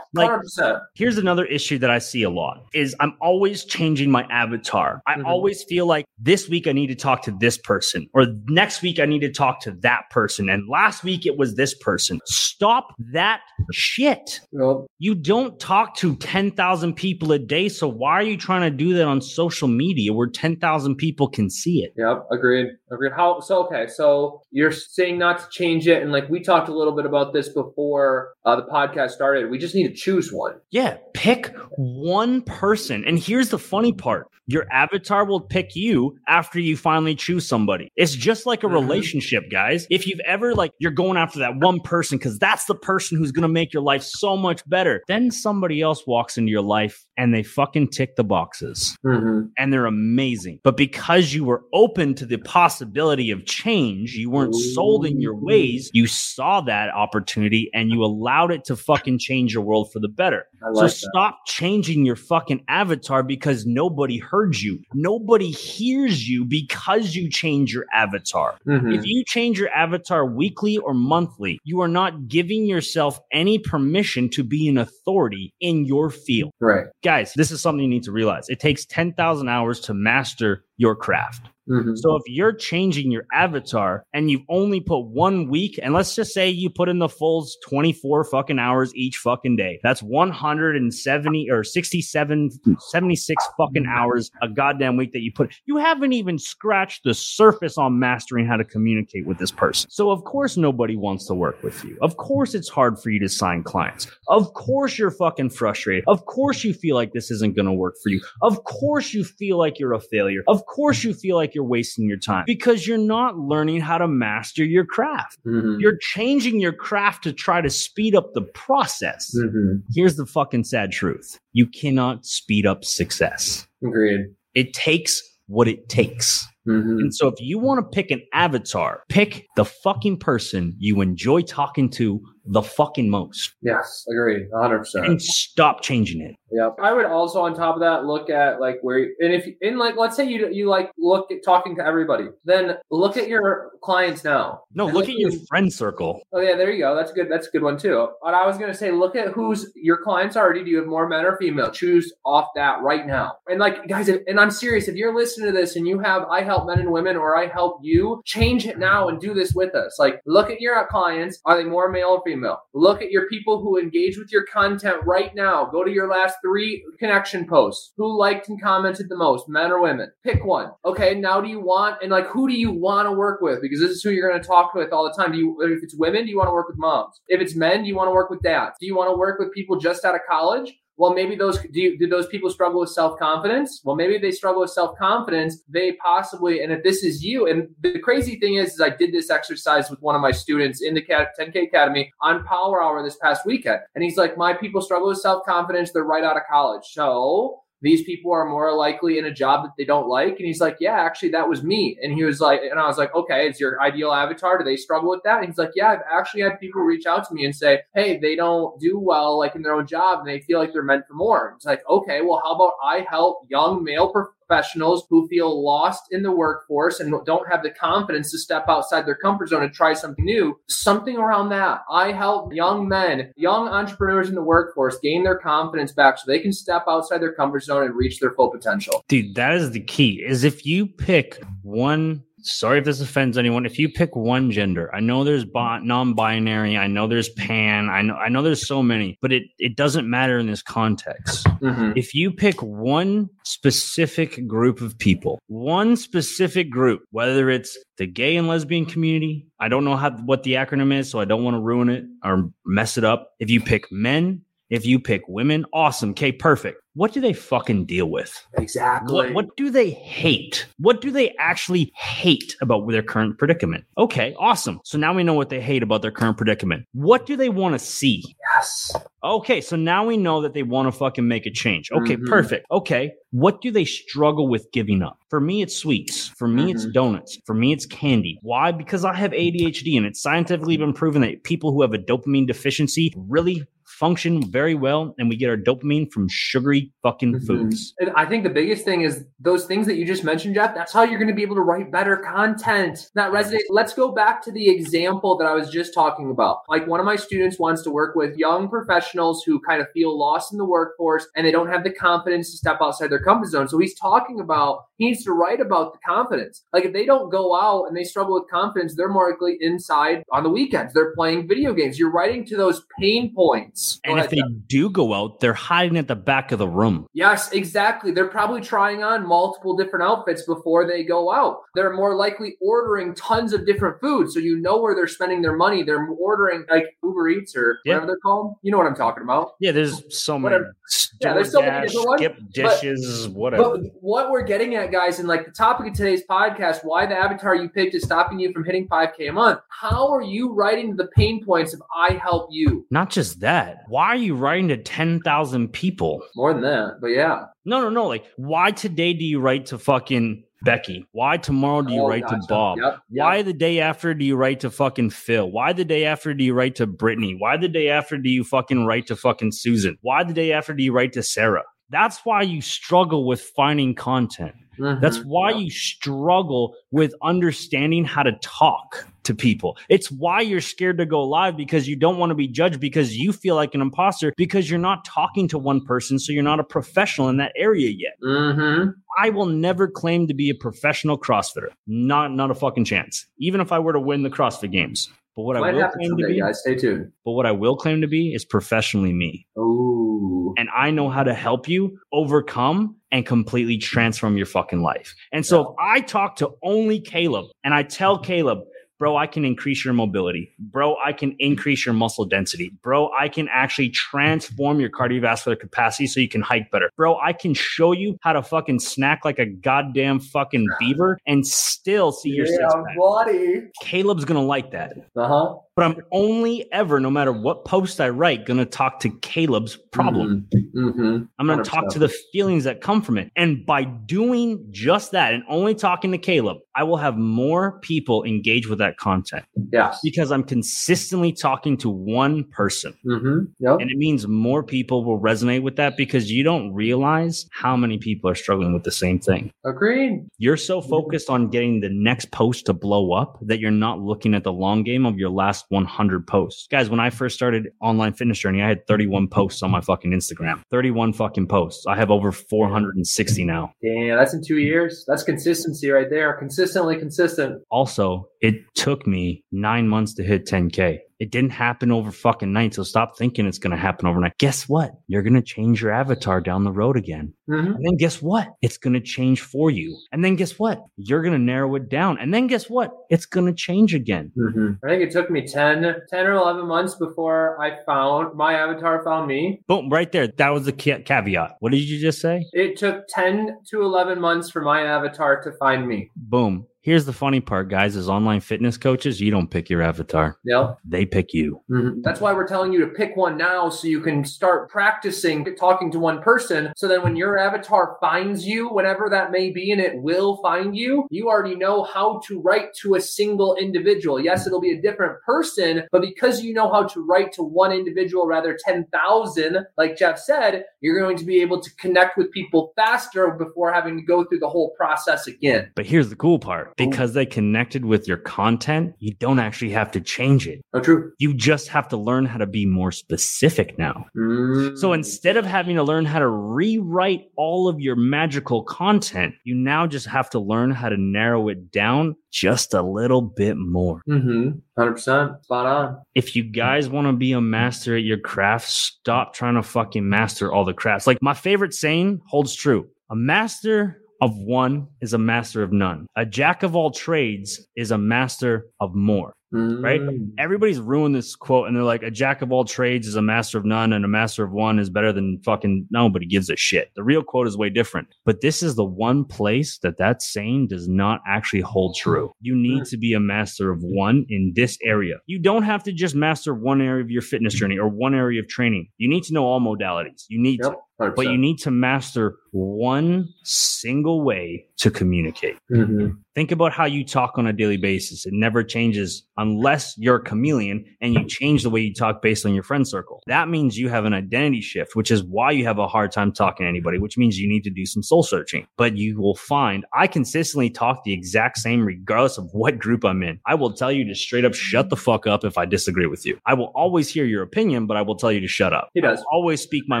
Like 0.14 0.30
100%. 0.30 0.80
here's 0.94 1.18
another 1.18 1.44
issue 1.46 1.78
that 1.78 1.90
I 1.90 1.98
see 1.98 2.22
a 2.22 2.30
lot 2.30 2.64
is 2.72 2.94
I'm 3.00 3.14
always 3.20 3.64
changing 3.64 4.10
my 4.10 4.24
avatar. 4.30 5.00
I 5.06 5.14
Mhm. 5.16 5.24
always 5.26 5.62
feel 5.64 5.86
like 5.86 6.04
this 6.18 6.48
week 6.48 6.66
I 6.66 6.72
need 6.72 6.86
to 6.88 6.94
talk 6.94 7.22
to 7.22 7.30
this 7.40 7.58
person 7.58 8.06
or 8.14 8.26
next 8.48 8.82
week 8.82 8.98
I 9.00 9.06
need 9.06 9.20
to 9.20 9.32
talk 9.32 9.60
to 9.62 9.72
that 9.82 10.02
person 10.10 10.48
and 10.48 10.68
last 10.68 11.02
week 11.04 11.26
it 11.26 11.36
was 11.36 11.54
this 11.56 11.74
person. 11.74 12.20
Stop 12.26 12.94
that 13.12 13.40
shit. 13.72 14.40
Well, 14.52 14.86
You 14.98 15.14
don't 15.14 15.58
talk 15.60 15.96
to 15.96 16.16
10,000 16.16 16.94
people 16.94 17.32
a 17.32 17.38
day, 17.38 17.68
so 17.68 17.86
why 17.88 18.12
are 18.12 18.22
you 18.22 18.36
trying 18.38 18.62
to 18.62 18.74
do 18.74 18.94
that 18.94 19.04
on 19.06 19.20
social 19.20 19.68
media 19.68 20.12
where 20.14 20.28
10,000 20.28 20.96
people 20.96 21.28
can 21.28 21.50
see 21.50 21.82
it? 21.82 21.92
Yep, 21.96 22.26
agreed. 22.30 22.68
Agreed. 22.90 23.12
How 23.14 23.40
so? 23.40 23.64
Okay, 23.66 23.86
so 23.86 24.40
you're 24.50 24.70
saying 24.72 25.18
not 25.18 25.38
to 25.40 25.44
change 25.50 25.86
it, 25.88 26.02
and 26.02 26.10
like 26.12 26.28
we 26.30 26.40
talked 26.40 26.68
a 26.68 26.72
little 26.74 26.94
bit 26.94 27.04
about 27.06 27.32
this 27.32 27.48
before 27.48 28.30
uh, 28.46 28.56
the 28.56 28.62
podcast 28.62 29.10
started. 29.10 29.50
We 29.50 29.58
just 29.58 29.74
need 29.74 29.88
to 29.88 29.94
choose 30.04 30.32
one. 30.32 30.54
Yeah, 30.70 30.96
pick 31.14 31.54
one 31.76 32.42
person. 32.42 33.04
And 33.06 33.18
here's 33.18 33.48
the 33.48 33.58
funny 33.58 33.92
part 33.92 34.26
your 34.46 34.66
avatar 34.70 35.24
will 35.24 35.40
pick 35.40 35.74
you 35.74 36.14
after 36.28 36.60
you 36.60 36.76
finally 36.76 37.14
choose 37.14 37.48
somebody. 37.48 37.88
It's 37.96 38.14
just 38.14 38.44
like 38.44 38.62
a 38.62 38.66
Mhm. 38.66 38.72
relationship, 38.74 39.44
guys. 39.50 39.86
If 39.88 40.06
you've 40.06 40.20
ever, 40.26 40.54
like, 40.54 40.72
you're 40.78 40.90
going 40.92 41.16
after 41.16 41.38
that 41.38 41.56
one 41.56 41.80
person 41.80 42.18
because 42.18 42.38
that's 42.38 42.66
the 42.66 42.74
person 42.74 43.16
who's 43.16 43.32
going 43.32 43.40
to 43.48 43.48
make 43.48 43.72
your 43.72 43.82
life 43.82 44.02
so 44.02 44.36
much 44.36 44.60
better, 44.68 45.02
then 45.08 45.30
somebody 45.30 45.80
else 45.80 46.06
walks 46.06 46.36
into 46.36 46.50
your 46.50 46.60
life 46.60 47.06
and 47.16 47.32
they 47.32 47.42
fucking 47.42 47.88
tick 47.88 48.16
the 48.16 48.24
boxes 48.24 48.94
Mm-hmm. 49.02 49.46
and 49.56 49.72
they're 49.72 49.86
amazing. 49.86 50.58
But 50.62 50.76
because 50.76 51.32
you 51.32 51.44
were 51.44 51.62
open 51.72 52.14
to 52.16 52.26
the 52.26 52.36
possibility 52.36 53.30
of 53.30 53.46
change, 53.46 54.12
you 54.12 54.28
weren't 54.28 54.54
sold 54.54 55.06
in 55.06 55.22
your 55.22 55.36
ways, 55.36 55.90
you 55.94 56.06
saw 56.06 56.60
that 56.62 56.90
opportunity 56.94 57.70
and 57.72 57.90
you 57.90 58.04
allowed 58.04 58.52
it 58.52 58.64
to 58.64 58.76
fucking 58.76 59.20
change 59.20 59.54
your 59.54 59.62
world 59.62 59.90
for 59.94 60.00
the 60.00 60.08
better. 60.08 60.44
I 60.60 60.72
So 60.74 60.82
that. 60.82 60.90
stop 60.90 61.38
changing 61.46 62.04
your 62.04 62.16
fucking 62.16 62.64
avatar 62.68 63.22
because 63.22 63.64
nobody 63.64 64.18
heard 64.18 64.60
you. 64.60 64.80
Nobody 64.92 65.50
hears 65.52 66.28
you 66.28 66.44
because 66.44 67.14
you 67.14 67.30
change 67.30 67.72
your 67.72 67.86
avatar. 67.94 68.56
Mhm. 68.66 68.92
If 68.92 69.06
you 69.06 69.22
change 69.24 69.58
your 69.58 69.70
avatar 69.70 70.26
weekly 70.26 70.76
or 70.78 70.92
monthly, 70.94 71.60
you 71.64 71.80
are 71.80 71.88
not 71.88 72.26
giving 72.26 72.66
yourself 72.66 73.20
any 73.32 73.58
permission 73.58 74.28
to 74.30 74.42
be 74.42 74.66
an 74.68 74.76
authority 74.78 75.54
in 75.60 75.84
your 75.84 76.10
field. 76.10 76.50
Right. 76.60 76.86
Guys, 77.04 77.32
this 77.36 77.52
is 77.52 77.60
something 77.60 77.84
you 77.84 77.88
need 77.88 78.02
to 78.02 78.12
realize. 78.12 78.48
It 78.48 78.58
takes 78.58 78.84
10,000 78.84 79.48
hours 79.48 79.78
to 79.80 79.94
master 79.94 80.64
your 80.76 80.96
craft. 80.96 81.48
Mhm. 81.68 81.96
So 81.96 82.16
if 82.16 82.22
you're 82.26 82.52
changing 82.52 83.10
your 83.10 83.26
avatar 83.32 84.04
and 84.12 84.30
you've 84.30 84.42
only 84.48 84.80
put 84.80 85.00
one 85.06 85.48
week, 85.48 85.78
and 85.82 85.94
let's 85.94 86.14
just 86.14 86.32
say 86.34 86.48
you 86.50 86.68
put 86.68 86.88
in 86.88 86.98
the 86.98 87.08
full 87.08 87.46
24 87.66 88.24
fucking 88.24 88.58
hours 88.58 88.94
each 88.94 89.16
fucking 89.16 89.56
day, 89.56 89.80
that's 89.82 90.02
170 90.02 91.48
or 91.50 91.64
67, 91.64 92.50
76 92.78 93.44
fucking 93.56 93.86
hours 93.86 94.30
a 94.42 94.48
goddamn 94.48 94.96
week 94.96 95.12
that 95.12 95.22
you 95.22 95.32
put. 95.32 95.54
You 95.64 95.78
haven't 95.78 96.12
even 96.12 96.38
scratched 96.38 97.04
the 97.04 97.14
surface 97.14 97.78
on 97.78 97.98
mastering 97.98 98.46
how 98.46 98.56
to 98.56 98.64
communicate 98.64 99.26
with 99.26 99.38
this 99.38 99.50
person. 99.50 99.88
So 99.90 100.10
of 100.10 100.24
course 100.24 100.56
nobody 100.56 100.96
wants 100.96 101.26
to 101.28 101.34
work 101.34 101.62
with 101.62 101.82
you. 101.84 101.96
Of 102.02 102.16
course 102.18 102.54
it's 102.54 102.68
hard 102.68 102.98
for 103.00 103.10
you 103.10 103.18
to 103.20 103.28
sign 103.28 103.62
clients. 103.62 104.06
Of 104.28 104.52
course 104.54 104.98
you're 104.98 105.10
fucking 105.10 105.50
frustrated. 105.50 106.04
Of 106.08 106.26
course 106.26 106.62
you 106.64 106.74
feel 106.74 106.94
like 106.94 107.12
this 107.12 107.30
isn't 107.30 107.56
going 107.56 107.66
to 107.66 107.72
work 107.72 107.94
for 108.02 108.10
you. 108.10 108.20
Of 108.42 108.64
course 108.64 109.14
you 109.14 109.24
feel 109.24 109.56
like 109.58 109.78
you're 109.78 109.94
a 109.94 110.00
failure. 110.00 110.42
Of 110.46 110.66
course 110.66 111.04
you 111.04 111.14
feel 111.14 111.36
like 111.36 111.53
you're 111.54 111.64
wasting 111.64 112.08
your 112.08 112.18
time 112.18 112.44
because 112.46 112.86
you're 112.86 112.98
not 112.98 113.38
learning 113.38 113.80
how 113.80 113.98
to 113.98 114.08
master 114.08 114.64
your 114.64 114.84
craft. 114.84 115.38
Mhm. 115.46 115.80
You're 115.80 115.98
changing 116.00 116.60
your 116.60 116.72
craft 116.72 117.24
to 117.24 117.32
try 117.32 117.60
to 117.60 117.70
speed 117.70 118.14
up 118.14 118.32
the 118.34 118.42
process. 118.42 119.34
Mhm. 119.38 119.82
Here's 119.94 120.16
the 120.16 120.26
fucking 120.26 120.64
sad 120.64 120.92
truth. 120.92 121.38
You 121.52 121.66
cannot 121.66 122.24
speed 122.26 122.66
up 122.66 122.84
success. 122.84 123.66
Agreed. 123.82 124.26
It 124.54 124.72
takes 124.72 125.22
what 125.46 125.68
it 125.68 125.88
takes. 125.88 126.46
Mhm. 126.66 127.00
And 127.00 127.14
so 127.14 127.28
if 127.28 127.34
you 127.38 127.58
want 127.58 127.78
to 127.80 127.94
pick 127.94 128.10
an 128.10 128.22
avatar, 128.32 129.02
pick 129.10 129.46
the 129.56 129.64
fucking 129.66 130.18
person 130.18 130.74
you 130.78 131.02
enjoy 131.02 131.42
talking 131.42 131.90
to 131.90 132.22
the 132.46 132.62
fucking 132.62 133.08
most 133.08 133.54
Yes, 133.62 134.04
agree, 134.10 134.46
100%. 134.52 135.06
and 135.06 135.20
stop 135.22 135.82
changing 135.82 136.20
it. 136.20 136.36
Yep. 136.52 136.76
I 136.80 136.92
would 136.92 137.06
also, 137.06 137.40
on 137.40 137.54
top 137.54 137.74
of 137.74 137.80
that, 137.80 138.04
look 138.04 138.30
at 138.30 138.60
like 138.60 138.78
where, 138.82 138.98
and 139.18 139.32
if 139.32 139.46
in 139.60 139.76
like, 139.76 139.96
let's 139.96 140.14
say 140.14 140.24
you 140.28 140.48
you 140.52 140.68
like 140.68 140.92
look 140.98 141.32
at 141.32 141.38
talking 141.44 141.74
to 141.76 141.84
everybody, 141.84 142.26
then 142.44 142.76
look 142.90 143.16
at 143.16 143.26
your 143.28 143.72
clients 143.82 144.22
now. 144.22 144.60
No, 144.72 144.86
And 144.86 144.94
look 144.96 145.08
at 145.08 145.16
your 145.18 145.30
who's- 145.30 145.46
friend 145.48 145.72
circle. 145.72 146.20
Oh 146.32 146.40
yeah, 146.40 146.54
there 146.54 146.70
you 146.70 146.78
go. 146.84 146.94
That's 146.94 147.10
good. 147.12 147.28
That's 147.28 147.48
a 147.48 147.50
good 147.50 147.62
one 147.62 147.76
too. 147.76 148.08
But 148.22 148.34
I 148.34 148.46
was 148.46 148.56
gonna 148.56 148.74
say, 148.74 148.92
look 148.92 149.16
at 149.16 149.28
who's 149.28 149.72
your 149.74 149.96
clients 150.02 150.36
already. 150.36 150.62
Do 150.62 150.70
you 150.70 150.76
have 150.78 150.86
more 150.86 151.08
men 151.08 151.24
or 151.24 151.36
female? 151.38 151.70
Choose 151.72 152.12
off 152.24 152.48
that 152.54 152.82
right 152.82 153.04
now. 153.04 153.32
And 153.48 153.58
like 153.58 153.88
guys, 153.88 154.08
if, 154.08 154.22
and 154.28 154.38
I'm 154.38 154.52
serious. 154.52 154.86
If 154.86 154.94
you're 154.94 155.14
listening 155.14 155.46
to 155.52 155.58
this 155.60 155.74
and 155.74 155.88
you 155.88 155.98
have 155.98 156.22
I 156.30 156.42
help 156.42 156.66
men 156.68 156.78
and 156.78 156.92
women 156.92 157.16
or 157.16 157.36
I 157.36 157.48
help 157.48 157.78
you, 157.82 158.22
change 158.24 158.64
it 158.66 158.78
now 158.78 159.08
and 159.08 159.18
do 159.20 159.34
this 159.34 159.54
with 159.54 159.74
us. 159.74 159.96
Like 159.98 160.20
look 160.24 160.50
at 160.50 160.60
your 160.60 160.86
clients. 160.86 161.40
Are 161.44 161.56
they 161.56 161.64
more 161.64 161.90
male 161.90 162.08
or 162.10 162.22
female? 162.24 162.33
Look 162.74 163.02
at 163.02 163.10
your 163.10 163.28
people 163.28 163.60
who 163.60 163.78
engage 163.78 164.18
with 164.18 164.32
your 164.32 164.44
content 164.44 164.96
right 165.04 165.34
now. 165.34 165.66
Go 165.66 165.84
to 165.84 165.90
your 165.90 166.08
last 166.08 166.36
three 166.42 166.84
connection 166.98 167.46
posts. 167.46 167.92
Who 167.96 168.18
liked 168.18 168.48
and 168.48 168.60
commented 168.60 169.08
the 169.08 169.16
most, 169.16 169.48
men 169.48 169.70
or 169.70 169.80
women? 169.80 170.10
Pick 170.22 170.44
one. 170.44 170.70
Okay, 170.84 171.14
now 171.14 171.40
do 171.40 171.48
you 171.48 171.60
want 171.60 172.02
and 172.02 172.10
like 172.10 172.26
who 172.26 172.48
do 172.48 172.54
you 172.54 172.70
want 172.70 173.08
to 173.08 173.12
work 173.12 173.40
with? 173.40 173.60
Because 173.60 173.80
this 173.80 173.90
is 173.90 174.02
who 174.02 174.10
you're 174.10 174.28
going 174.28 174.40
to 174.40 174.46
talk 174.46 174.74
with 174.74 174.92
all 174.92 175.04
the 175.04 175.14
time. 175.14 175.32
Do 175.32 175.38
you 175.38 175.56
if 175.62 175.82
it's 175.82 175.94
women, 175.94 176.24
do 176.24 176.30
you 176.30 176.38
want 176.38 176.48
to 176.48 176.52
work 176.52 176.68
with 176.68 176.78
moms? 176.78 177.20
If 177.28 177.40
it's 177.40 177.54
men, 177.54 177.82
do 177.82 177.88
you 177.88 177.96
want 177.96 178.08
to 178.08 178.12
work 178.12 178.30
with 178.30 178.42
dads? 178.42 178.76
Do 178.80 178.86
you 178.86 178.96
want 178.96 179.10
to 179.10 179.16
work 179.16 179.38
with 179.38 179.52
people 179.52 179.78
just 179.78 180.04
out 180.04 180.14
of 180.14 180.20
college? 180.28 180.74
Well, 180.96 181.12
maybe 181.12 181.34
those 181.34 181.58
do, 181.58 181.80
you, 181.80 181.98
do 181.98 182.06
those 182.06 182.28
people 182.28 182.50
struggle 182.50 182.80
with 182.80 182.90
self 182.90 183.18
confidence? 183.18 183.80
Well, 183.84 183.96
maybe 183.96 184.18
they 184.18 184.30
struggle 184.30 184.60
with 184.60 184.70
self 184.70 184.96
confidence. 184.96 185.62
They 185.68 185.92
possibly, 185.92 186.62
and 186.62 186.72
if 186.72 186.84
this 186.84 187.02
is 187.02 187.24
you, 187.24 187.48
and 187.48 187.68
the 187.80 187.98
crazy 187.98 188.38
thing 188.38 188.54
is, 188.54 188.74
is 188.74 188.80
I 188.80 188.90
did 188.90 189.12
this 189.12 189.30
exercise 189.30 189.90
with 189.90 190.00
one 190.02 190.14
of 190.14 190.20
my 190.20 190.30
students 190.30 190.82
in 190.82 190.94
the 190.94 191.02
10K 191.02 191.64
Academy 191.64 192.12
on 192.20 192.44
Power 192.44 192.82
Hour 192.82 193.02
this 193.02 193.16
past 193.16 193.44
weekend, 193.44 193.80
and 193.94 194.04
he's 194.04 194.16
like, 194.16 194.38
"My 194.38 194.52
people 194.52 194.80
struggle 194.80 195.08
with 195.08 195.18
self 195.18 195.44
confidence. 195.44 195.90
They're 195.92 196.04
right 196.04 196.24
out 196.24 196.36
of 196.36 196.42
college, 196.50 196.84
so." 196.84 197.63
These 197.84 198.04
people 198.04 198.32
are 198.32 198.48
more 198.48 198.74
likely 198.74 199.18
in 199.18 199.26
a 199.26 199.30
job 199.30 199.62
that 199.62 199.72
they 199.76 199.84
don't 199.84 200.08
like. 200.08 200.36
And 200.38 200.46
he's 200.46 200.60
like, 200.60 200.78
Yeah, 200.80 200.94
actually, 200.98 201.28
that 201.30 201.48
was 201.48 201.62
me. 201.62 201.98
And 202.02 202.14
he 202.14 202.24
was 202.24 202.40
like, 202.40 202.62
And 202.62 202.80
I 202.80 202.86
was 202.86 202.96
like, 202.96 203.14
Okay, 203.14 203.46
it's 203.46 203.60
your 203.60 203.80
ideal 203.82 204.10
avatar. 204.10 204.56
Do 204.56 204.64
they 204.64 204.76
struggle 204.76 205.10
with 205.10 205.22
that? 205.24 205.38
And 205.38 205.46
he's 205.46 205.58
like, 205.58 205.72
Yeah, 205.76 205.90
I've 205.90 205.98
actually 206.10 206.42
had 206.42 206.58
people 206.58 206.80
reach 206.80 207.04
out 207.04 207.28
to 207.28 207.34
me 207.34 207.44
and 207.44 207.54
say, 207.54 207.82
Hey, 207.94 208.18
they 208.18 208.36
don't 208.36 208.80
do 208.80 208.98
well 208.98 209.38
like 209.38 209.54
in 209.54 209.60
their 209.60 209.74
own 209.74 209.86
job 209.86 210.20
and 210.20 210.28
they 210.28 210.40
feel 210.40 210.58
like 210.58 210.72
they're 210.72 210.82
meant 210.82 211.06
for 211.06 211.14
more. 211.14 211.52
It's 211.56 211.66
like, 211.66 211.82
Okay, 211.88 212.22
well, 212.22 212.40
how 212.42 212.54
about 212.54 212.72
I 212.82 213.04
help 213.06 213.46
young 213.50 213.84
male 213.84 214.10
professionals 214.54 215.04
who 215.10 215.26
feel 215.28 215.64
lost 215.64 216.04
in 216.12 216.22
the 216.22 216.30
workforce 216.30 217.00
and 217.00 217.12
don't 217.26 217.50
have 217.50 217.62
the 217.62 217.70
confidence 217.70 218.30
to 218.30 218.38
step 218.38 218.64
outside 218.68 219.04
their 219.04 219.16
comfort 219.16 219.48
zone 219.48 219.64
and 219.64 219.72
try 219.72 219.92
something 219.92 220.24
new, 220.24 220.56
something 220.68 221.16
around 221.16 221.48
that. 221.48 221.82
I 221.90 222.12
help 222.12 222.52
young 222.52 222.86
men, 222.86 223.32
young 223.36 223.66
entrepreneurs 223.68 224.28
in 224.28 224.36
the 224.36 224.42
workforce 224.42 224.98
gain 225.00 225.24
their 225.24 225.38
confidence 225.38 225.90
back 225.92 226.18
so 226.18 226.24
they 226.26 226.38
can 226.38 226.52
step 226.52 226.84
outside 226.88 227.18
their 227.18 227.34
comfort 227.34 227.64
zone 227.64 227.84
and 227.84 227.94
reach 227.96 228.20
their 228.20 228.30
full 228.30 228.50
potential. 228.50 229.04
Dude, 229.08 229.34
that 229.34 229.56
is 229.56 229.72
the 229.72 229.80
key. 229.80 230.22
Is 230.24 230.44
if 230.44 230.64
you 230.64 230.86
pick 230.86 231.42
one 231.62 232.22
sorry 232.44 232.78
if 232.78 232.84
this 232.84 233.00
offends 233.00 233.36
anyone. 233.36 233.66
If 233.66 233.78
you 233.78 233.88
pick 233.88 234.14
one 234.14 234.50
gender, 234.50 234.94
I 234.94 235.00
know 235.00 235.24
there's 235.24 235.44
bi- 235.44 235.80
non-binary, 235.82 236.76
I 236.76 236.86
know 236.86 237.06
there's 237.06 237.28
pan, 237.30 237.88
I 237.88 238.02
know 238.02 238.14
I 238.14 238.28
know 238.28 238.42
there's 238.42 238.66
so 238.66 238.82
many, 238.82 239.18
but 239.20 239.32
it 239.32 239.44
it 239.58 239.76
doesn't 239.76 240.08
matter 240.08 240.38
in 240.38 240.46
this 240.46 240.62
context. 240.62 241.46
Mm-hmm. 241.46 241.92
If 241.96 242.14
you 242.14 242.30
pick 242.30 242.62
one 242.62 243.28
specific 243.44 244.46
group 244.46 244.80
of 244.80 244.98
people, 244.98 245.40
one 245.46 245.96
specific 245.96 246.70
group, 246.70 247.02
whether 247.10 247.50
it's 247.50 247.76
the 247.96 248.06
gay 248.06 248.36
and 248.36 248.48
lesbian 248.48 248.86
community, 248.86 249.46
I 249.60 249.68
don't 249.68 249.84
know 249.84 249.96
how 249.96 250.10
what 250.10 250.42
the 250.42 250.54
acronym 250.54 250.96
is, 250.96 251.10
so 251.10 251.20
I 251.20 251.24
don't 251.24 251.44
want 251.44 251.54
to 251.54 251.60
ruin 251.60 251.88
it 251.88 252.04
or 252.22 252.50
mess 252.64 252.98
it 252.98 253.04
up. 253.04 253.30
If 253.40 253.50
you 253.50 253.60
pick 253.60 253.90
men, 253.90 254.42
if 254.70 254.86
you 254.86 254.98
pick 254.98 255.22
women, 255.28 255.64
awesome. 255.72 256.10
Okay, 256.10 256.32
perfect. 256.32 256.80
What 256.94 257.12
do 257.12 257.20
they 257.20 257.32
fucking 257.32 257.86
deal 257.86 258.06
with? 258.08 258.40
Exactly. 258.56 259.12
What, 259.12 259.32
what 259.34 259.56
do 259.56 259.68
they 259.68 259.90
hate? 259.90 260.66
What 260.78 261.00
do 261.00 261.10
they 261.10 261.34
actually 261.40 261.92
hate 261.96 262.56
about 262.60 262.88
their 262.88 263.02
current 263.02 263.36
predicament? 263.36 263.84
Okay, 263.98 264.34
awesome. 264.38 264.80
So 264.84 264.96
now 264.96 265.12
we 265.12 265.24
know 265.24 265.34
what 265.34 265.48
they 265.48 265.60
hate 265.60 265.82
about 265.82 266.02
their 266.02 266.12
current 266.12 266.36
predicament. 266.36 266.86
What 266.92 267.26
do 267.26 267.36
they 267.36 267.48
want 267.48 267.74
to 267.74 267.80
see? 267.80 268.22
Yes. 268.56 268.92
Okay, 269.24 269.60
so 269.60 269.74
now 269.74 270.06
we 270.06 270.16
know 270.16 270.40
that 270.42 270.54
they 270.54 270.62
want 270.62 270.86
to 270.86 270.92
fucking 270.92 271.26
make 271.26 271.46
a 271.46 271.50
change. 271.50 271.90
Okay, 271.90 272.16
Mhm. 272.16 272.26
perfect. 272.26 272.64
Okay, 272.70 273.12
what 273.32 273.60
do 273.60 273.72
they 273.72 273.84
struggle 273.84 274.46
with 274.46 274.70
giving 274.72 275.02
up? 275.02 275.18
For 275.30 275.40
me, 275.40 275.62
it's 275.62 275.74
sweets. 275.76 276.28
For 276.38 276.46
me, 276.46 276.70
it's 276.70 276.86
Mhm. 276.86 276.92
donuts. 276.92 277.38
For 277.44 277.54
me, 277.54 277.72
it's 277.72 277.86
candy. 277.86 278.38
Why? 278.42 278.70
Because 278.70 279.04
I 279.04 279.14
have 279.14 279.32
ADHD 279.32 279.96
and 279.96 280.06
it's 280.06 280.22
scientifically 280.22 280.76
been 280.76 280.92
proven 280.92 281.22
that 281.22 281.42
people 281.42 281.72
who 281.72 281.82
have 281.82 281.92
a 281.92 281.98
dopamine 281.98 282.46
deficiency 282.46 283.12
really 283.16 283.64
function 284.04 284.42
very 284.50 284.74
well 284.74 285.14
and 285.16 285.30
we 285.30 285.36
get 285.36 285.48
our 285.48 285.56
dopamine 285.56 286.12
from 286.12 286.28
sugary 286.28 286.92
fucking 287.02 287.32
Mhm. 287.36 287.46
foods. 287.46 287.94
And 287.98 288.10
I 288.14 288.26
think 288.26 288.44
the 288.44 288.50
biggest 288.50 288.84
thing 288.84 289.00
is 289.00 289.24
those 289.40 289.64
things 289.64 289.86
that 289.86 289.96
you 289.96 290.04
just 290.04 290.24
mentioned, 290.24 290.54
Jeff. 290.56 290.74
That's 290.74 290.92
how 290.92 291.04
you're 291.04 291.18
going 291.18 291.28
to 291.34 291.34
be 291.34 291.40
able 291.42 291.54
to 291.54 291.62
write 291.62 291.90
better 291.90 292.18
content 292.18 293.10
that 293.14 293.32
resonates. 293.32 293.62
Let's 293.70 293.94
go 293.94 294.12
back 294.12 294.42
to 294.42 294.52
the 294.52 294.68
example 294.68 295.38
that 295.38 295.46
I 295.46 295.54
was 295.54 295.70
just 295.70 295.94
talking 295.94 296.30
about. 296.30 296.58
Like 296.68 296.86
one 296.86 297.00
of 297.00 297.06
my 297.06 297.16
students 297.16 297.58
wants 297.58 297.80
to 297.84 297.90
work 297.90 298.14
with 298.14 298.36
young 298.36 298.68
professionals 298.68 299.42
who 299.46 299.58
kind 299.60 299.80
of 299.80 299.88
feel 299.94 300.18
lost 300.18 300.52
in 300.52 300.58
the 300.58 300.66
workforce 300.66 301.26
and 301.34 301.46
they 301.46 301.50
don't 301.50 301.68
have 301.68 301.82
the 301.82 301.90
confidence 301.90 302.50
to 302.50 302.58
step 302.58 302.76
outside 302.82 303.08
their 303.08 303.24
comfort 303.24 303.48
zone. 303.48 303.68
So 303.68 303.78
he's 303.78 303.98
talking 303.98 304.38
about 304.38 304.84
he 304.98 305.06
needs 305.08 305.24
to 305.24 305.32
write 305.32 305.60
about 305.60 305.92
the 305.92 305.98
confidence. 306.06 306.64
Like 306.72 306.84
if 306.84 306.92
they 306.92 307.04
don't 307.04 307.30
go 307.30 307.54
out 307.54 307.84
and 307.86 307.96
they 307.96 308.04
struggle 308.04 308.34
with 308.34 308.50
confidence, 308.50 308.94
they're 308.96 309.08
more 309.08 309.30
likely 309.30 309.56
inside 309.60 310.22
on 310.32 310.42
the 310.42 310.50
weekends. 310.50 310.92
They're 310.94 311.14
playing 311.14 311.48
video 311.48 311.72
games. 311.72 311.98
You're 311.98 312.12
writing 312.12 312.44
to 312.46 312.56
those 312.56 312.82
pain 313.00 313.32
points. 313.34 314.00
Go 314.06 314.12
And 314.12 314.20
if 314.20 314.30
they 314.30 314.36
Jeff. 314.36 314.46
do 314.68 314.90
go 314.90 315.12
out, 315.14 315.40
they're 315.40 315.52
hiding 315.54 315.96
at 315.96 316.08
the 316.08 316.16
back 316.16 316.52
of 316.52 316.58
the 316.58 316.68
room. 316.68 317.06
Yes, 317.12 317.50
exactly. 317.52 318.10
They're 318.12 318.28
probably 318.28 318.60
trying 318.60 319.02
on 319.02 319.26
multiple 319.26 319.76
different 319.76 320.04
outfits 320.04 320.42
before 320.46 320.86
they 320.86 321.02
go 321.04 321.32
out. 321.32 321.58
They're 321.74 321.92
more 321.94 322.14
likely 322.14 322.56
ordering 322.60 323.14
tons 323.14 323.52
of 323.52 323.66
different 323.66 324.00
foods, 324.00 324.34
so 324.34 324.40
you 324.40 324.58
know 324.60 324.80
where 324.80 324.94
they're 324.94 325.08
spending 325.08 325.42
their 325.42 325.56
money. 325.56 325.82
They're 325.82 326.06
ordering 326.08 326.64
like 326.70 326.84
Uber 327.02 327.28
Eats 327.30 327.56
or 327.56 327.78
Yeah. 327.84 327.94
whatever 327.94 328.06
they're 328.06 328.18
called. 328.18 328.54
You 328.62 328.70
know 328.70 328.78
what 328.78 328.86
I'm 328.86 328.94
talking 328.94 329.22
about. 329.22 329.52
Yeah, 329.60 329.72
there's 329.72 330.02
so 330.16 330.38
many. 330.38 330.54
Whatever. 330.54 330.76
Yeah, 331.20 331.32
there's 331.34 331.52
so 331.52 331.62
many 331.62 331.86
different 331.86 332.08
ones, 332.08 332.20
Skip 332.20 332.36
but- 332.38 332.52
dishes, 332.52 333.28
whatever. 333.28 333.62
But 333.78 333.80
what 334.00 334.30
we're 334.30 334.42
getting 334.42 334.74
at, 334.74 334.83
guys, 334.92 335.18
and 335.18 335.28
like 335.28 335.44
the 335.44 335.50
topic 335.52 335.88
of 335.88 335.94
today's 335.94 336.22
podcast, 336.28 336.80
why 336.82 337.06
the 337.06 337.16
avatar 337.16 337.54
you 337.54 337.68
picked 337.68 337.94
is 337.94 338.02
stopping 338.04 338.38
you 338.38 338.52
from 338.52 338.64
hitting 338.64 338.88
5K 338.88 339.28
a 339.28 339.32
month. 339.32 339.60
How 339.68 340.12
are 340.12 340.22
you 340.22 340.52
writing 340.52 340.90
to 340.90 340.96
the 340.96 341.08
pain 341.16 341.44
points 341.44 341.74
of 341.74 341.82
I 341.94 342.14
help 342.14 342.48
you? 342.50 342.86
Not 342.90 343.10
just 343.10 343.40
that. 343.40 343.78
Why 343.88 344.06
are 344.08 344.16
you 344.16 344.34
writing 344.34 344.68
to 344.68 344.76
10,000 344.76 345.68
people? 345.72 346.22
More 346.34 346.52
than 346.52 346.62
that, 346.62 346.98
but 347.00 347.08
yeah. 347.08 347.46
No, 347.64 347.80
no, 347.80 347.90
no. 347.90 348.06
Like, 348.06 348.24
why 348.36 348.70
today 348.70 349.12
do 349.14 349.24
you 349.24 349.40
write 349.40 349.66
to 349.66 349.78
fucking 349.78 350.44
Becky? 350.62 351.06
Why 351.12 351.36
tomorrow 351.36 351.82
do 351.82 351.92
you 351.92 352.00
Oh, 352.02 352.08
write 352.08 352.26
to. 352.28 352.40
Bob? 352.48 352.78
Yep, 352.78 352.98
Why 353.10 353.42
the 353.42 353.52
day 353.52 353.80
after 353.80 354.14
do 354.14 354.24
you 354.24 354.36
write 354.36 354.60
to 354.60 354.70
fucking 354.70 355.10
Phil? 355.10 355.50
Why 355.50 355.72
the 355.72 355.84
day 355.84 356.04
after 356.06 356.32
do 356.34 356.42
you 356.44 356.54
write 356.54 356.74
to 356.76 356.86
Brittany? 356.86 357.34
Why 357.38 357.56
the 357.56 357.68
day 357.68 357.88
after 357.90 358.16
do 358.18 358.28
you 358.30 358.44
fucking 358.44 358.86
write 358.86 359.06
to 359.08 359.16
fucking 359.16 359.52
Susan? 359.52 359.98
Why 360.02 360.24
the 360.24 360.32
day 360.34 360.52
after 360.52 360.72
do 360.74 360.82
you 360.82 360.92
write 360.92 361.12
to 361.14 361.22
Sarah? 361.22 361.62
That's 361.90 362.20
why 362.24 362.42
you 362.42 362.62
struggle 362.62 363.26
with 363.26 363.42
finding 363.42 363.94
content. 363.94 364.54
That's 364.78 365.18
Mhm. 365.18 365.24
why 365.26 365.50
you 365.52 365.70
struggle 365.70 366.74
with 366.90 367.14
understanding 367.22 368.04
how 368.04 368.22
to 368.22 368.32
talk 368.42 369.06
to 369.24 369.34
people. 369.34 369.76
It's 369.88 370.10
why 370.10 370.40
you're 370.42 370.60
scared 370.60 370.98
to 370.98 371.06
go 371.06 371.22
live 371.24 371.56
because 371.56 371.88
you 371.88 371.96
don't 371.96 372.18
want 372.18 372.30
to 372.30 372.34
be 372.34 372.46
judged 372.46 372.78
because 372.78 373.16
you 373.16 373.32
feel 373.32 373.54
like 373.54 373.74
an 373.74 373.80
imposter 373.80 374.32
because 374.36 374.68
you're 374.68 374.78
not 374.78 375.04
talking 375.04 375.48
to 375.48 375.58
one 375.58 375.82
person. 375.84 376.18
So 376.18 376.32
you're 376.32 376.42
not 376.42 376.60
a 376.60 376.64
professional 376.64 377.28
in 377.30 377.38
that 377.38 377.52
area 377.56 377.88
yet. 377.88 378.14
Mhm. 378.22 378.92
I 379.18 379.30
will 379.30 379.46
never 379.46 379.88
claim 379.88 380.26
to 380.28 380.34
be 380.34 380.50
a 380.50 380.54
professional 380.54 381.16
CrossFitter. 381.18 381.68
Not, 381.86 382.32
not 382.32 382.50
a 382.50 382.54
fucking 382.54 382.84
chance. 382.84 383.26
Even 383.38 383.60
if 383.62 383.72
I 383.72 383.78
were 383.78 383.92
to 383.94 384.00
win 384.00 384.22
the 384.24 384.30
CrossFit 384.30 384.72
games. 384.72 385.08
But 385.36 385.42
what 385.42 385.56
I 385.56 385.60
Might 385.60 385.74
will 385.74 385.80
happen 385.80 385.98
claim 386.00 386.16
to 386.18 386.26
be, 386.28 386.38
guys. 386.40 386.60
Stay 386.60 386.76
tuned. 386.76 387.10
but 387.24 387.32
what 387.32 387.44
I 387.46 387.50
will 387.52 387.74
claim 387.76 388.00
to 388.02 388.06
be 388.06 388.32
is 388.34 388.44
professionally 388.44 389.12
me 389.12 389.46
Ooh. 389.58 390.54
and 390.56 390.68
I 390.76 390.92
know 390.92 391.08
how 391.08 391.24
to 391.24 391.34
help 391.34 391.66
you 391.68 391.98
overcome 392.12 392.94
and 393.14 393.24
completely 393.24 393.78
transform 393.78 394.36
your 394.36 394.44
fucking 394.44 394.82
life. 394.82 395.14
And 395.30 395.46
so 395.46 395.60
if 395.60 395.76
I 395.78 396.00
talk 396.00 396.34
to 396.36 396.50
only 396.64 396.98
Caleb 396.98 397.46
and 397.62 397.72
I 397.72 397.84
tell 397.84 398.16
mm-hmm. 398.16 398.24
Caleb, 398.24 398.58
bro, 399.04 399.18
I 399.18 399.26
can 399.26 399.44
increase 399.44 399.84
your 399.84 399.92
mobility. 399.92 400.50
Bro, 400.58 400.96
I 401.04 401.12
can 401.12 401.36
increase 401.38 401.84
your 401.84 401.92
muscle 401.92 402.24
density. 402.24 402.72
Bro, 402.82 403.10
I 403.20 403.28
can 403.28 403.48
actually 403.52 403.90
transform 403.90 404.80
your 404.80 404.88
cardiovascular 404.88 405.60
capacity 405.60 406.06
so 406.06 406.20
you 406.20 406.28
can 406.28 406.40
hike 406.40 406.70
better. 406.70 406.88
Bro, 406.96 407.18
I 407.18 407.34
can 407.34 407.52
show 407.52 407.92
you 407.92 408.16
how 408.22 408.32
to 408.32 408.42
fucking 408.42 408.80
snack 408.80 409.22
like 409.22 409.38
a 409.38 409.44
goddamn 409.44 410.20
fucking 410.20 410.66
beaver 410.80 411.18
and 411.26 411.46
still 411.46 412.12
see 412.12 412.30
your 412.30 412.46
six 412.46 412.64
pack. 412.72 412.96
buddy. 412.98 413.64
Caleb's 413.82 414.24
gonna 414.24 414.42
like 414.42 414.70
that. 414.70 414.94
Uh 415.14 415.28
huh. 415.28 415.54
But 415.76 415.84
I'm 415.84 415.96
only 416.10 416.72
ever, 416.72 416.98
no 416.98 417.10
matter 417.10 417.32
what 417.32 417.66
post 417.66 418.00
I 418.00 418.08
write, 418.08 418.46
gonna 418.46 418.64
talk 418.64 419.00
to 419.00 419.10
Caleb's 419.20 419.76
problem. 419.94 420.48
Mm-hmm. 420.74 421.24
I'm 421.38 421.46
going 421.46 421.62
to 421.62 421.70
talk 421.70 421.88
to 421.90 421.98
the 421.98 422.12
feelings 422.32 422.64
that 422.64 422.80
come 422.80 423.00
from 423.00 423.16
it. 423.16 423.30
And 423.36 423.64
by 423.64 423.84
doing 423.84 424.66
just 424.70 425.12
that 425.12 425.32
and 425.32 425.44
only 425.48 425.74
talking 425.74 426.10
to 426.12 426.18
Caleb, 426.18 426.58
I 426.74 426.82
will 426.82 426.96
have 426.96 427.16
more 427.16 427.78
people 427.80 428.24
engage 428.24 428.68
with 428.68 428.80
that 428.80 428.93
content 428.98 429.44
Yes. 429.72 430.00
because 430.02 430.30
I'm 430.32 430.44
consistently 430.44 431.32
talking 431.32 431.76
to 431.78 431.90
one 431.90 432.44
person. 432.44 432.94
Mm-hmm. 433.06 433.44
Yep. 433.60 433.80
And 433.80 433.90
it 433.90 433.96
means 433.96 434.26
more 434.26 434.62
people 434.62 435.04
will 435.04 435.20
resonate 435.20 435.62
with 435.62 435.76
that 435.76 435.96
because 435.96 436.30
you 436.30 436.42
don't 436.42 436.72
realize 436.72 437.46
how 437.52 437.76
many 437.76 437.98
people 437.98 438.28
are 438.30 438.34
struggling 438.34 438.72
with 438.72 438.84
the 438.84 438.90
same 438.92 439.18
thing. 439.18 439.50
Agreed. 439.64 440.26
You're 440.38 440.56
so 440.56 440.80
focused 440.80 441.30
on 441.30 441.48
getting 441.48 441.80
the 441.80 441.88
next 441.90 442.30
post 442.30 442.66
to 442.66 442.72
blow 442.72 443.12
up 443.12 443.38
that 443.42 443.58
you're 443.60 443.70
not 443.70 444.00
looking 444.00 444.34
at 444.34 444.44
the 444.44 444.52
long 444.52 444.82
game 444.82 445.06
of 445.06 445.16
your 445.18 445.30
last 445.30 445.66
100 445.68 446.26
posts. 446.26 446.66
Guys, 446.70 446.90
when 446.90 447.00
I 447.00 447.10
first 447.10 447.34
started 447.34 447.68
online 447.80 448.12
fitness 448.12 448.38
journey, 448.38 448.62
I 448.62 448.68
had 448.68 448.86
31 448.86 449.28
posts 449.28 449.62
on 449.62 449.70
my 449.70 449.80
fucking 449.80 450.12
Instagram. 450.12 450.60
31 450.70 451.12
fucking 451.12 451.46
posts. 451.46 451.86
I 451.86 451.96
have 451.96 452.10
over 452.10 452.32
460 452.32 453.44
now. 453.44 453.72
Damn, 453.82 454.16
that's 454.16 454.34
in 454.34 454.42
two 454.44 454.58
years. 454.58 455.04
That's 455.06 455.22
consistency 455.22 455.90
right 455.90 456.08
there. 456.10 456.32
Consistently 456.34 456.96
consistent. 456.96 457.62
Also, 457.70 458.28
it 458.40 458.62
took 458.84 459.06
me 459.06 459.42
nine 459.50 459.88
months 459.88 460.12
to 460.12 460.22
hit 460.22 460.46
10K. 460.46 460.98
It 461.18 461.30
didn't 461.30 461.52
happen 461.52 461.90
over 461.90 462.12
fucking 462.12 462.52
night. 462.52 462.74
So 462.74 462.82
stop 462.82 463.16
thinking 463.16 463.46
it's 463.46 463.58
going 463.58 463.70
to 463.70 463.78
happen 463.78 464.06
overnight. 464.06 464.36
Guess 464.36 464.68
what? 464.68 464.90
You're 465.06 465.22
going 465.22 465.34
to 465.34 465.42
change 465.42 465.80
your 465.80 465.90
avatar 465.90 466.38
down 466.42 466.64
the 466.64 466.72
road 466.72 466.98
again. 466.98 467.32
Mm-hmm. 467.48 467.76
And 467.76 467.86
then 467.86 467.96
guess 467.96 468.20
what? 468.20 468.48
It's 468.60 468.76
going 468.76 468.92
to 468.92 469.00
change 469.00 469.40
for 469.40 469.70
you. 469.70 469.96
And 470.12 470.22
then 470.22 470.36
guess 470.36 470.58
what? 470.58 470.82
You're 470.98 471.22
going 471.22 471.32
to 471.32 471.38
narrow 471.38 471.74
it 471.76 471.88
down. 471.88 472.18
And 472.18 472.34
then 472.34 472.46
guess 472.46 472.68
what? 472.68 472.90
It's 473.08 473.24
going 473.24 473.46
to 473.46 473.54
change 473.54 473.94
again. 473.94 474.32
Mm-hmm. 474.36 474.84
I 474.84 474.88
think 474.90 475.02
it 475.02 475.12
took 475.12 475.30
me 475.30 475.46
10, 475.46 475.82
10 476.10 476.26
or 476.26 476.32
11 476.32 476.66
months 476.66 476.94
before 476.96 477.58
I 477.62 477.82
found 477.86 478.36
my 478.36 478.52
avatar 478.52 479.02
found 479.02 479.26
me. 479.26 479.62
Boom, 479.66 479.88
right 479.88 480.12
there. 480.12 480.26
That 480.26 480.50
was 480.50 480.66
the 480.66 480.72
ca- 480.72 481.04
caveat. 481.04 481.56
What 481.60 481.72
did 481.72 481.88
you 481.88 481.98
just 482.00 482.20
say? 482.20 482.44
It 482.52 482.76
took 482.76 483.04
10 483.08 483.60
to 483.70 483.80
11 483.80 484.20
months 484.20 484.50
for 484.50 484.60
my 484.60 484.82
avatar 484.82 485.40
to 485.42 485.52
find 485.52 485.88
me. 485.88 486.10
Boom. 486.16 486.66
Here's 486.84 487.06
the 487.06 487.14
funny 487.14 487.40
part, 487.40 487.70
guys. 487.70 487.96
As 487.96 488.10
online 488.10 488.40
fitness 488.40 488.76
coaches, 488.76 489.18
you 489.18 489.30
don't 489.30 489.50
pick 489.50 489.70
your 489.70 489.80
avatar. 489.80 490.36
Yep. 490.44 490.80
They 490.84 491.06
pick 491.06 491.32
you. 491.32 491.62
Mhm. 491.70 492.02
That's 492.02 492.20
why 492.20 492.34
we're 492.34 492.46
telling 492.46 492.74
you 492.74 492.80
to 492.80 492.88
pick 492.88 493.16
one 493.16 493.38
now 493.38 493.70
so 493.70 493.88
you 493.88 494.02
can 494.02 494.22
start 494.22 494.68
practicing 494.68 495.46
talking 495.56 495.90
to 495.92 495.98
one 495.98 496.20
person. 496.20 496.74
So 496.76 496.86
then 496.86 497.02
when 497.02 497.16
your 497.16 497.38
avatar 497.38 497.96
finds 498.02 498.46
you, 498.46 498.68
whenever 498.68 499.08
that 499.08 499.30
may 499.30 499.50
be, 499.50 499.72
and 499.72 499.80
it 499.80 499.96
will 500.02 500.36
find 500.42 500.76
you, 500.76 501.06
you 501.08 501.30
already 501.30 501.54
know 501.54 501.84
how 501.84 502.20
to 502.26 502.38
write 502.42 502.74
to 502.82 502.96
a 502.96 503.00
single 503.00 503.56
individual. 503.56 504.20
Yes, 504.20 504.46
it'll 504.46 504.60
be 504.60 504.72
a 504.72 504.82
different 504.82 505.22
person, 505.24 505.84
but 505.90 506.02
because 506.02 506.42
you 506.42 506.52
know 506.52 506.70
how 506.70 506.82
to 506.82 507.00
write 507.00 507.32
to 507.32 507.42
one 507.42 507.72
individual 507.72 508.26
rather 508.26 508.58
10,000, 508.62 509.64
like 509.78 509.96
Jeff 509.96 510.18
said, 510.18 510.66
you're 510.82 511.00
going 511.00 511.16
to 511.16 511.24
be 511.24 511.40
able 511.40 511.62
to 511.62 511.74
connect 511.76 512.18
with 512.18 512.30
people 512.30 512.74
faster 512.76 513.30
before 513.30 513.72
having 513.72 513.96
to 513.96 514.02
go 514.02 514.22
through 514.24 514.40
the 514.40 514.50
whole 514.50 514.74
process 514.76 515.26
again. 515.26 515.70
But 515.76 515.86
here's 515.86 516.10
the 516.10 516.16
cool 516.16 516.38
part 516.38 516.73
because 516.76 517.14
they 517.14 517.26
connected 517.26 517.84
with 517.84 518.08
your 518.08 518.16
content, 518.16 518.94
you 518.98 519.14
don't 519.14 519.38
actually 519.38 519.70
have 519.70 519.90
to 519.92 520.00
change 520.00 520.46
it. 520.46 520.60
Oh, 520.72 520.80
true. 520.80 521.12
You 521.18 521.34
just 521.34 521.68
have 521.68 521.88
to 521.88 521.96
learn 521.96 522.26
how 522.26 522.38
to 522.38 522.46
be 522.46 522.66
more 522.66 522.92
specific 522.92 523.78
now. 523.78 524.06
Mm. 524.16 524.76
So 524.78 524.92
instead 524.92 525.36
of 525.36 525.46
having 525.46 525.76
to 525.76 525.82
learn 525.82 526.04
how 526.04 526.18
to 526.18 526.28
rewrite 526.28 527.30
all 527.36 527.68
of 527.68 527.80
your 527.80 527.96
magical 527.96 528.62
content, 528.64 529.34
you 529.44 529.54
now 529.54 529.86
just 529.86 530.06
have 530.06 530.30
to 530.30 530.38
learn 530.38 530.70
how 530.70 530.88
to 530.88 530.96
narrow 530.96 531.48
it 531.48 531.70
down 531.70 532.16
just 532.30 532.74
a 532.74 532.82
little 532.82 533.22
bit 533.22 533.56
more. 533.56 534.02
Mm-hmm. 534.08 534.58
100%. 534.78 535.44
Spot 535.44 535.66
on. 535.66 536.02
If 536.14 536.34
you 536.34 536.42
guys 536.42 536.88
want 536.88 537.06
to 537.06 537.12
be 537.12 537.32
a 537.32 537.40
master 537.40 537.96
at 537.96 538.02
your 538.02 538.18
craft, 538.18 538.68
stop 538.68 539.34
trying 539.34 539.54
to 539.54 539.62
fucking 539.62 540.08
master 540.08 540.52
all 540.52 540.64
the 540.64 540.74
crafts. 540.74 541.06
Like 541.06 541.18
my 541.22 541.34
favorite 541.34 541.74
saying 541.74 542.20
holds 542.26 542.54
true. 542.54 542.88
A 543.10 543.16
master 543.16 544.00
of 544.20 544.36
one 544.36 544.88
is 545.00 545.12
a 545.12 545.18
master 545.18 545.62
of 545.62 545.72
none. 545.72 546.06
A 546.16 546.24
jack 546.24 546.62
of 546.62 546.74
all 546.76 546.90
trades 546.90 547.66
is 547.76 547.90
a 547.90 547.98
master 547.98 548.66
of 548.80 548.94
more. 548.94 549.32
Right? 549.54 550.00
Mm. 550.00 550.32
Everybody's 550.38 550.80
ruined 550.80 551.14
this 551.14 551.36
quote 551.36 551.68
and 551.68 551.76
they're 551.76 551.84
like, 551.84 552.02
a 552.02 552.10
jack 552.10 552.42
of 552.42 552.50
all 552.50 552.64
trades 552.64 553.06
is 553.06 553.14
a 553.14 553.22
master 553.22 553.56
of 553.56 553.64
none 553.64 553.92
and 553.92 554.04
a 554.04 554.08
master 554.08 554.44
of 554.44 554.52
one 554.52 554.78
is 554.78 554.90
better 554.90 555.12
than 555.12 555.40
fucking 555.44 555.86
nobody 555.90 556.26
gives 556.26 556.50
a 556.50 556.56
shit. 556.56 556.90
The 556.96 557.04
real 557.04 557.22
quote 557.22 557.46
is 557.46 557.56
way 557.56 557.70
different. 557.70 558.08
But 558.24 558.40
this 558.40 558.62
is 558.62 558.74
the 558.74 558.84
one 558.84 559.24
place 559.24 559.78
that 559.78 559.98
that 559.98 560.22
saying 560.22 560.68
does 560.68 560.88
not 560.88 561.20
actually 561.26 561.60
hold 561.60 561.96
true. 561.96 562.32
You 562.40 562.56
need 562.56 562.84
to 562.86 562.96
be 562.96 563.12
a 563.12 563.20
master 563.20 563.70
of 563.70 563.80
one 563.82 564.26
in 564.28 564.52
this 564.56 564.76
area. 564.82 565.16
You 565.26 565.38
don't 565.38 565.62
have 565.62 565.84
to 565.84 565.92
just 565.92 566.14
master 566.14 566.54
one 566.54 566.80
area 566.80 567.04
of 567.04 567.10
your 567.10 567.22
fitness 567.22 567.54
journey 567.54 567.78
or 567.78 567.88
one 567.88 568.14
area 568.14 568.40
of 568.40 568.48
training. 568.48 568.88
You 568.98 569.08
need 569.08 569.22
to 569.24 569.34
know 569.34 569.44
all 569.44 569.60
modalities. 569.60 570.24
You 570.28 570.40
need 570.40 570.58
to. 570.62 570.68
Yep. 570.68 570.80
100%. 571.00 571.16
But 571.16 571.26
you 571.26 571.36
need 571.36 571.58
to 571.58 571.72
master 571.72 572.36
one 572.52 573.28
single 573.42 574.22
way 574.22 574.68
to 574.78 574.90
communicate. 574.90 575.56
Mm-hmm. 575.70 576.08
Think 576.34 576.50
about 576.50 576.72
how 576.72 576.84
you 576.84 577.04
talk 577.04 577.38
on 577.38 577.46
a 577.46 577.52
daily 577.52 577.76
basis. 577.76 578.26
It 578.26 578.32
never 578.34 578.64
changes 578.64 579.22
unless 579.36 579.94
you're 579.96 580.16
a 580.16 580.22
chameleon 580.22 580.84
and 581.00 581.14
you 581.14 581.24
change 581.28 581.62
the 581.62 581.70
way 581.70 581.80
you 581.80 581.94
talk 581.94 582.22
based 582.22 582.44
on 582.44 582.54
your 582.54 582.64
friend 582.64 582.86
circle. 582.86 583.22
That 583.28 583.48
means 583.48 583.78
you 583.78 583.88
have 583.88 584.04
an 584.04 584.12
identity 584.12 584.60
shift, 584.60 584.96
which 584.96 585.12
is 585.12 585.22
why 585.22 585.52
you 585.52 585.64
have 585.64 585.78
a 585.78 585.86
hard 585.86 586.10
time 586.10 586.32
talking 586.32 586.64
to 586.64 586.68
anybody, 586.68 586.98
which 586.98 587.16
means 587.16 587.38
you 587.38 587.48
need 587.48 587.62
to 587.64 587.70
do 587.70 587.86
some 587.86 588.02
soul 588.02 588.24
searching. 588.24 588.66
But 588.76 588.96
you 588.96 589.20
will 589.20 589.36
find 589.36 589.86
I 589.94 590.08
consistently 590.08 590.70
talk 590.70 591.04
the 591.04 591.12
exact 591.12 591.58
same 591.58 591.84
regardless 591.84 592.36
of 592.36 592.48
what 592.52 592.80
group 592.80 593.04
I'm 593.04 593.22
in. 593.22 593.38
I 593.46 593.54
will 593.54 593.72
tell 593.72 593.92
you 593.92 594.04
to 594.08 594.14
straight 594.14 594.44
up 594.44 594.54
shut 594.54 594.90
the 594.90 594.96
fuck 594.96 595.28
up 595.28 595.44
if 595.44 595.56
I 595.56 595.66
disagree 595.66 596.06
with 596.06 596.26
you. 596.26 596.38
I 596.46 596.54
will 596.54 596.72
always 596.74 597.08
hear 597.08 597.24
your 597.24 597.42
opinion, 597.42 597.86
but 597.86 597.96
I 597.96 598.02
will 598.02 598.16
tell 598.16 598.32
you 598.32 598.40
to 598.40 598.48
shut 598.48 598.72
up. 598.72 598.88
He 598.92 599.00
does. 599.00 599.24
Always 599.30 599.60
speak 599.60 599.84
my 599.86 600.00